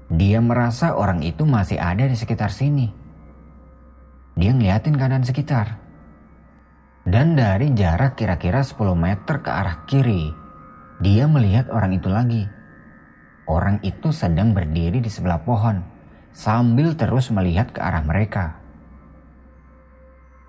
Dia 0.09 0.41
merasa 0.41 0.97
orang 0.97 1.21
itu 1.21 1.45
masih 1.45 1.77
ada 1.77 2.09
di 2.09 2.17
sekitar 2.17 2.49
sini. 2.49 3.05
Dia 4.37 4.53
ngeliatin 4.53 5.01
keadaan 5.01 5.25
sekitar 5.25 5.87
dan 7.07 7.39
dari 7.39 7.71
jarak 7.71 8.19
kira-kira 8.19 8.67
10 8.67 8.99
meter 8.99 9.39
ke 9.39 9.47
arah 9.47 9.87
kiri, 9.87 10.35
dia 10.99 11.31
melihat 11.31 11.71
orang 11.71 11.95
itu 11.95 12.11
lagi. 12.11 12.51
Orang 13.47 13.79
itu 13.87 14.11
sedang 14.11 14.51
berdiri 14.51 14.99
di 14.99 15.07
sebelah 15.07 15.39
pohon 15.39 15.87
sambil 16.35 16.99
terus 16.99 17.31
melihat 17.31 17.71
ke 17.71 17.79
arah 17.79 18.03
mereka. 18.03 18.59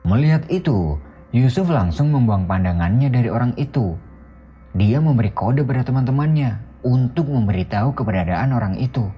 Melihat 0.02 0.50
itu, 0.50 0.98
Yusuf 1.30 1.70
langsung 1.70 2.10
membuang 2.10 2.50
pandangannya 2.50 3.14
dari 3.14 3.30
orang 3.30 3.54
itu. 3.54 3.94
Dia 4.74 4.98
memberi 4.98 5.30
kode 5.30 5.62
pada 5.62 5.86
teman-temannya 5.86 6.82
untuk 6.82 7.30
memberitahu 7.30 7.94
keberadaan 7.94 8.50
orang 8.50 8.82
itu. 8.82 9.14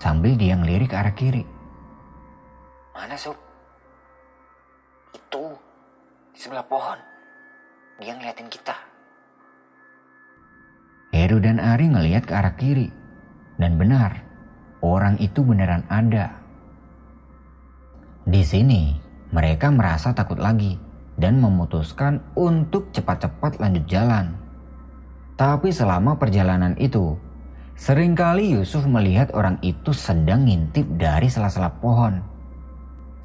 Sambil 0.00 0.32
dia 0.34 0.56
ngelirik 0.56 0.90
ke 0.90 0.96
arah 0.96 1.12
kiri. 1.12 1.44
Mana, 2.96 3.14
Sob? 3.20 3.36
Itu, 5.12 5.54
di 6.32 6.36
di 6.36 6.38
sebelah 6.40 6.64
pohon. 6.64 6.96
Dia 8.00 8.16
ngeliatin 8.16 8.48
kita. 8.48 8.72
Heru 11.12 11.36
dan 11.44 11.60
Ari 11.60 11.92
ngelihat 11.92 12.24
ke 12.24 12.32
arah 12.32 12.56
kiri. 12.56 12.88
Dan 13.60 13.76
benar, 13.76 14.24
orang 14.80 15.20
itu 15.20 15.44
beneran 15.44 15.84
ada. 15.92 16.32
Di 18.24 18.40
sini, 18.40 18.96
mereka 19.36 19.68
merasa 19.68 20.16
takut 20.16 20.40
lagi 20.40 20.80
dan 21.20 21.44
memutuskan 21.44 22.24
untuk 22.32 22.88
cepat-cepat 22.96 23.60
lanjut 23.60 23.84
jalan. 23.84 24.32
Tapi 25.36 25.68
selama 25.68 26.16
perjalanan 26.16 26.72
itu, 26.80 27.20
sering 27.80 28.12
kali 28.12 28.52
Yusuf 28.52 28.84
melihat 28.84 29.32
orang 29.32 29.56
itu 29.64 29.96
sedang 29.96 30.44
ngintip 30.44 30.84
dari 31.00 31.32
sela-sela 31.32 31.72
pohon. 31.80 32.20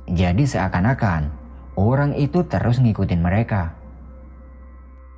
Jadi 0.08 0.48
seakan-akan 0.48 1.28
orang 1.76 2.16
itu 2.16 2.40
terus 2.48 2.80
ngikutin 2.80 3.20
mereka. 3.20 3.76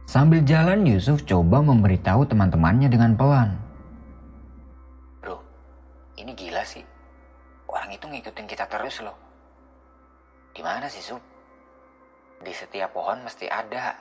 Sambil 0.10 0.42
jalan 0.42 0.90
Yusuf 0.90 1.22
coba 1.30 1.62
memberitahu 1.62 2.26
teman-temannya 2.26 2.90
dengan 2.90 3.14
pelan. 3.14 3.54
Bro, 5.22 5.38
ini 6.18 6.34
gila 6.34 6.66
sih. 6.66 6.82
Orang 7.70 7.94
itu 7.94 8.10
ngikutin 8.10 8.48
kita 8.50 8.66
terus 8.66 9.06
loh. 9.06 9.14
Di 10.56 10.66
mana 10.66 10.90
sih, 10.90 11.04
Sup? 11.04 11.22
Di 12.42 12.50
setiap 12.56 12.90
pohon 12.90 13.22
mesti 13.22 13.46
ada. 13.46 13.94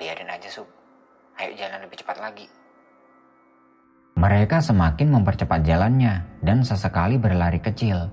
Biarin 0.00 0.32
aja, 0.32 0.48
Sup. 0.48 0.70
Ayo 1.36 1.52
jalan 1.58 1.84
lebih 1.84 2.00
cepat 2.00 2.16
lagi. 2.22 2.48
Mereka 4.16 4.64
semakin 4.64 5.12
mempercepat 5.12 5.60
jalannya 5.60 6.24
dan 6.40 6.64
sesekali 6.64 7.20
berlari 7.20 7.60
kecil. 7.60 8.08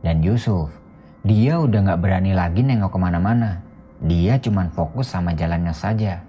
Dan 0.00 0.24
Yusuf, 0.24 0.72
dia 1.20 1.60
udah 1.60 1.92
gak 1.92 2.00
berani 2.00 2.32
lagi 2.32 2.64
nengok 2.64 2.96
ke 2.96 2.98
mana-mana. 3.00 3.60
Dia 4.00 4.40
cuma 4.40 4.64
fokus 4.72 5.12
sama 5.12 5.36
jalannya 5.36 5.76
saja. 5.76 6.24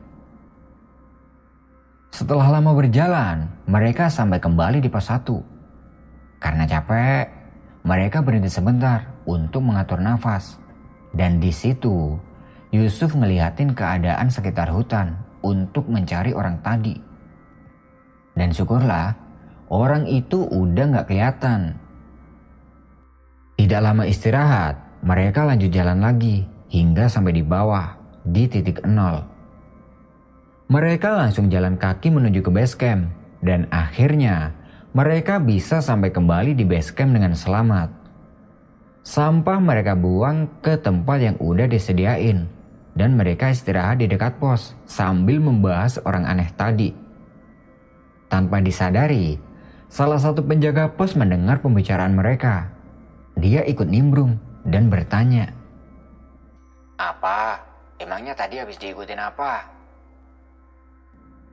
Setelah 2.11 2.59
lama 2.59 2.75
berjalan, 2.75 3.47
mereka 3.71 4.11
sampai 4.11 4.43
kembali 4.43 4.83
di 4.83 4.91
pos 4.91 5.07
1. 5.07 5.31
Karena 6.43 6.67
capek, 6.67 7.23
mereka 7.87 8.19
berhenti 8.19 8.51
sebentar 8.51 9.15
untuk 9.23 9.63
mengatur 9.63 10.03
nafas. 10.03 10.59
Dan 11.15 11.39
di 11.39 11.55
situ, 11.55 12.19
Yusuf 12.75 13.15
ngeliatin 13.15 13.71
keadaan 13.71 14.27
sekitar 14.27 14.67
hutan 14.75 15.15
untuk 15.39 15.87
mencari 15.87 16.35
orang 16.35 16.59
tadi. 16.59 17.14
Dan 18.35 18.51
syukurlah, 18.51 19.15
orang 19.71 20.05
itu 20.11 20.43
udah 20.43 20.99
gak 20.99 21.07
kelihatan. 21.07 21.79
Tidak 23.55 23.79
lama 23.79 24.03
istirahat, 24.03 24.99
mereka 24.99 25.47
lanjut 25.47 25.71
jalan 25.71 26.03
lagi 26.03 26.43
hingga 26.67 27.07
sampai 27.07 27.39
di 27.39 27.43
bawah, 27.47 27.95
di 28.27 28.51
titik 28.51 28.83
nol. 28.83 29.23
Mereka 30.67 31.15
langsung 31.15 31.47
jalan 31.47 31.79
kaki 31.79 32.11
menuju 32.11 32.43
ke 32.43 32.51
base 32.51 32.75
camp, 32.75 33.07
dan 33.39 33.71
akhirnya 33.71 34.51
mereka 34.91 35.39
bisa 35.39 35.79
sampai 35.79 36.11
kembali 36.11 36.57
di 36.57 36.67
base 36.67 36.91
camp 36.91 37.15
dengan 37.15 37.37
selamat. 37.37 37.93
Sampah 39.05 39.61
mereka 39.61 39.93
buang 39.93 40.49
ke 40.65 40.81
tempat 40.81 41.21
yang 41.21 41.37
udah 41.37 41.69
disediain, 41.69 42.49
dan 42.97 43.13
mereka 43.13 43.53
istirahat 43.53 44.01
di 44.01 44.09
dekat 44.09 44.41
pos 44.41 44.73
sambil 44.89 45.37
membahas 45.37 46.01
orang 46.01 46.25
aneh 46.25 46.49
tadi. 46.57 47.04
Tanpa 48.27 48.59
disadari, 48.59 49.37
salah 49.87 50.17
satu 50.17 50.41
penjaga 50.43 50.93
pos 50.93 51.13
mendengar 51.13 51.61
pembicaraan 51.61 52.17
mereka. 52.17 52.73
Dia 53.35 53.61
ikut 53.67 53.85
nimbrung 53.85 54.39
dan 54.63 54.87
bertanya, 54.89 55.51
apa? 56.95 57.59
Emangnya 57.99 58.31
tadi 58.31 58.55
habis 58.59 58.79
diikutin 58.79 59.19
apa? 59.19 59.67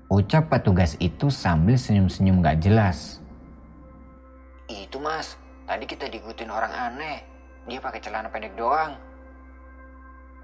Ucap 0.07 0.47
petugas 0.47 0.95
itu 1.03 1.35
sambil 1.35 1.75
senyum-senyum 1.75 2.39
gak 2.45 2.63
jelas. 2.63 3.19
Itu 4.71 5.03
mas, 5.03 5.35
tadi 5.67 5.83
kita 5.83 6.07
diikutin 6.07 6.47
orang 6.47 6.71
aneh. 6.71 7.19
Dia 7.67 7.83
pakai 7.83 7.99
celana 7.99 8.31
pendek 8.31 8.55
doang. 8.55 8.95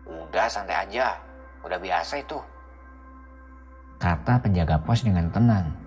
Udah 0.09 0.51
santai 0.51 0.83
aja, 0.83 1.15
udah 1.63 1.79
biasa 1.79 2.19
itu. 2.19 2.39
Kata 4.03 4.43
penjaga 4.43 4.83
pos 4.83 5.07
dengan 5.07 5.31
tenang. 5.31 5.78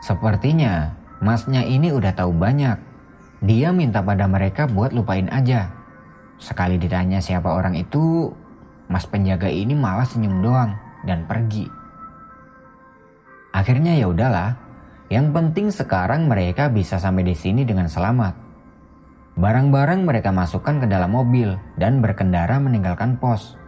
Sepertinya 0.00 0.96
masnya 1.20 1.64
ini 1.64 1.92
udah 1.92 2.12
tahu 2.16 2.32
banyak. 2.32 2.76
Dia 3.44 3.72
minta 3.72 4.04
pada 4.04 4.28
mereka 4.28 4.68
buat 4.68 4.92
lupain 4.92 5.28
aja 5.32 5.80
Sekali 6.40 6.80
ditanya 6.80 7.20
siapa 7.20 7.52
orang 7.52 7.76
itu, 7.76 8.32
mas 8.88 9.04
penjaga 9.04 9.52
ini 9.52 9.76
malah 9.76 10.08
senyum 10.08 10.40
doang 10.40 10.72
dan 11.04 11.28
pergi. 11.28 11.68
Akhirnya 13.52 13.92
ya 13.92 14.08
udahlah, 14.08 14.56
yang 15.12 15.36
penting 15.36 15.68
sekarang 15.68 16.32
mereka 16.32 16.72
bisa 16.72 16.96
sampai 16.96 17.28
di 17.28 17.36
sini 17.36 17.68
dengan 17.68 17.92
selamat. 17.92 18.32
Barang-barang 19.36 20.00
mereka 20.00 20.32
masukkan 20.32 20.80
ke 20.80 20.86
dalam 20.88 21.12
mobil 21.12 21.60
dan 21.76 22.00
berkendara 22.00 22.56
meninggalkan 22.56 23.20
pos. 23.20 23.60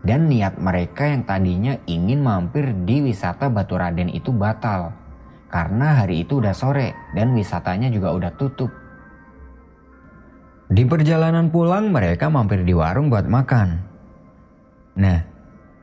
Dan 0.00 0.32
niat 0.32 0.56
mereka 0.56 1.04
yang 1.04 1.28
tadinya 1.28 1.76
ingin 1.84 2.24
mampir 2.24 2.72
di 2.88 3.04
wisata 3.04 3.52
Batu 3.52 3.76
Raden 3.76 4.08
itu 4.08 4.32
batal. 4.32 4.96
Karena 5.50 6.02
hari 6.02 6.22
itu 6.22 6.38
udah 6.38 6.54
sore 6.54 6.94
dan 7.12 7.34
wisatanya 7.34 7.90
juga 7.90 8.14
udah 8.14 8.32
tutup. 8.38 8.70
Di 10.70 10.86
perjalanan 10.86 11.50
pulang 11.50 11.90
mereka 11.90 12.30
mampir 12.30 12.62
di 12.62 12.70
warung 12.70 13.10
buat 13.10 13.26
makan. 13.26 13.68
Nah, 14.94 15.18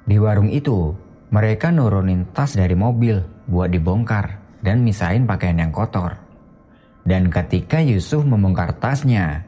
di 0.08 0.15
warung 0.15 0.47
itu 0.47 0.95
mereka 1.27 1.67
nurunin 1.75 2.23
tas 2.32 2.56
dari 2.56 2.71
mobil 2.71 3.19
buat 3.51 3.67
dibongkar 3.67 4.39
dan 4.63 4.88
misahin 4.88 5.27
pakaian 5.27 5.60
yang 5.60 5.75
kotor. 5.75 6.15
Dan 7.03 7.27
ketika 7.27 7.84
Yusuf 7.84 8.23
membongkar 8.23 8.80
tasnya, 8.80 9.43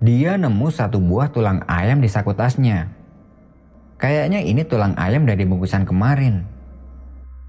dia 0.00 0.40
nemu 0.40 0.68
satu 0.72 0.96
buah 0.96 1.28
tulang 1.28 1.60
ayam 1.68 2.00
di 2.00 2.08
saku 2.08 2.32
tasnya. 2.32 2.88
Kayaknya 4.00 4.40
ini 4.40 4.64
tulang 4.64 4.96
ayam 4.96 5.28
dari 5.28 5.44
bungkusan 5.44 5.84
kemarin. 5.84 6.48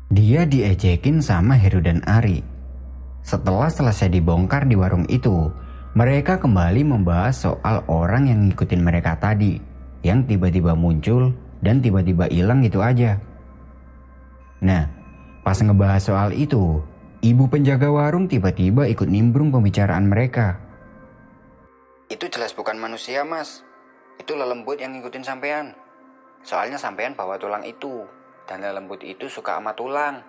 Dia 0.10 0.42
diejekin 0.42 1.22
sama 1.22 1.54
Heru 1.54 1.86
dan 1.86 2.02
Ari. 2.02 2.42
Setelah 3.22 3.70
selesai 3.70 4.10
dibongkar 4.10 4.66
di 4.66 4.74
warung 4.74 5.06
itu, 5.06 5.54
mereka 5.94 6.42
kembali 6.42 6.82
membahas 6.82 7.46
soal 7.46 7.86
orang 7.86 8.26
yang 8.26 8.50
ngikutin 8.50 8.82
mereka 8.82 9.22
tadi, 9.22 9.62
yang 10.02 10.26
tiba-tiba 10.26 10.74
muncul 10.74 11.30
dan 11.62 11.78
tiba-tiba 11.78 12.26
hilang 12.26 12.66
gitu 12.66 12.82
aja. 12.82 13.22
Nah, 14.66 14.90
pas 15.46 15.62
ngebahas 15.62 16.02
soal 16.02 16.34
itu, 16.34 16.82
ibu 17.22 17.46
penjaga 17.46 17.94
warung 17.94 18.26
tiba-tiba 18.26 18.90
ikut 18.90 19.06
nimbrung 19.06 19.54
pembicaraan 19.54 20.10
mereka. 20.10 20.58
Itu 22.10 22.26
jelas 22.34 22.58
bukan 22.58 22.82
manusia, 22.82 23.22
Mas. 23.22 23.62
Itu 24.18 24.34
lelembut 24.34 24.82
yang 24.82 24.98
ngikutin 24.98 25.22
sampean. 25.22 25.78
Soalnya 26.42 26.82
sampean 26.82 27.14
bawa 27.14 27.38
tulang 27.38 27.62
itu, 27.62 28.10
dan 28.50 28.66
lelembut 28.66 29.06
itu 29.06 29.30
suka 29.30 29.62
sama 29.62 29.78
tulang. 29.78 30.26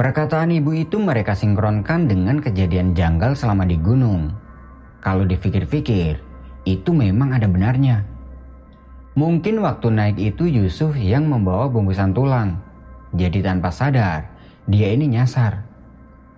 Perkataan 0.00 0.48
ibu 0.56 0.72
itu 0.72 0.96
mereka 0.96 1.36
sinkronkan 1.36 2.08
dengan 2.08 2.40
kejadian 2.40 2.96
janggal 2.96 3.36
selama 3.36 3.68
di 3.68 3.76
gunung. 3.76 4.32
Kalau 5.04 5.28
dipikir-pikir, 5.28 6.16
itu 6.64 6.90
memang 6.96 7.36
ada 7.36 7.44
benarnya. 7.44 8.08
Mungkin 9.18 9.60
waktu 9.60 9.90
naik 9.92 10.16
itu 10.16 10.48
Yusuf 10.48 10.94
yang 10.96 11.28
membawa 11.28 11.68
bungkusan 11.68 12.14
tulang. 12.14 12.56
Jadi 13.12 13.42
tanpa 13.42 13.68
sadar, 13.68 14.30
dia 14.64 14.94
ini 14.94 15.10
nyasar. 15.12 15.66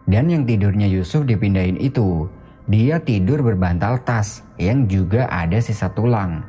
Dan 0.09 0.33
yang 0.33 0.49
tidurnya 0.49 0.89
Yusuf 0.89 1.29
dipindahin 1.29 1.77
itu, 1.77 2.27
dia 2.64 2.97
tidur 3.05 3.45
berbantal 3.45 4.01
tas 4.03 4.41
yang 4.57 4.89
juga 4.89 5.29
ada 5.29 5.61
sisa 5.61 5.93
tulang. 5.93 6.41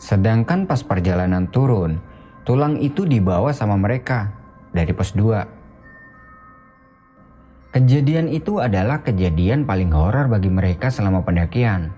Sedangkan 0.00 0.64
pas 0.64 0.80
perjalanan 0.80 1.44
turun, 1.52 2.00
tulang 2.48 2.80
itu 2.80 3.04
dibawa 3.04 3.52
sama 3.52 3.76
mereka 3.76 4.32
dari 4.72 4.96
pos 4.96 5.12
2. 5.12 7.76
Kejadian 7.76 8.32
itu 8.32 8.56
adalah 8.56 9.04
kejadian 9.04 9.68
paling 9.68 9.92
horor 9.92 10.32
bagi 10.32 10.48
mereka 10.48 10.88
selama 10.88 11.20
pendakian. 11.20 11.92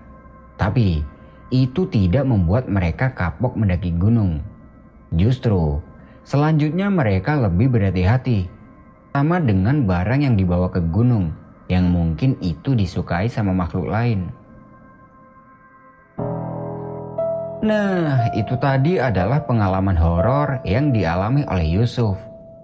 Tapi, 0.59 1.07
itu 1.55 1.87
tidak 1.87 2.27
membuat 2.27 2.67
mereka 2.67 3.15
kapok 3.15 3.55
mendaki 3.55 3.95
gunung. 3.95 4.43
Justru, 5.15 5.79
selanjutnya 6.27 6.91
mereka 6.91 7.39
lebih 7.39 7.71
berhati-hati. 7.71 8.51
Sama 9.15 9.39
dengan 9.39 9.87
barang 9.87 10.27
yang 10.27 10.35
dibawa 10.35 10.67
ke 10.67 10.83
gunung, 10.83 11.31
yang 11.71 11.87
mungkin 11.87 12.35
itu 12.43 12.75
disukai 12.75 13.31
sama 13.31 13.55
makhluk 13.55 13.87
lain. 13.87 14.27
Nah, 17.61 18.33
itu 18.33 18.57
tadi 18.57 18.97
adalah 18.97 19.45
pengalaman 19.45 19.93
horor 19.93 20.65
yang 20.65 20.89
dialami 20.89 21.45
oleh 21.45 21.77
Yusuf, 21.77 22.17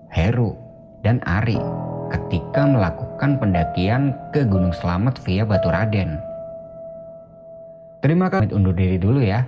Heru, 0.09 0.57
dan 1.05 1.21
Ari 1.21 1.61
ketika 2.09 2.65
melakukan 2.65 3.37
pendakian 3.37 4.17
ke 4.33 4.41
Gunung 4.41 4.73
Selamat 4.73 5.21
via 5.21 5.45
Batu 5.45 5.69
Raden. 5.69 6.17
Terima 8.01 8.25
kasih 8.33 8.57
undur 8.57 8.73
diri 8.73 8.97
dulu 8.97 9.21
ya. 9.21 9.45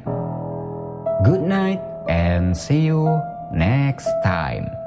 Good 1.26 1.42
night 1.42 1.82
and 2.06 2.54
see 2.54 2.86
you 2.86 3.10
next 3.50 4.10
time. 4.22 4.79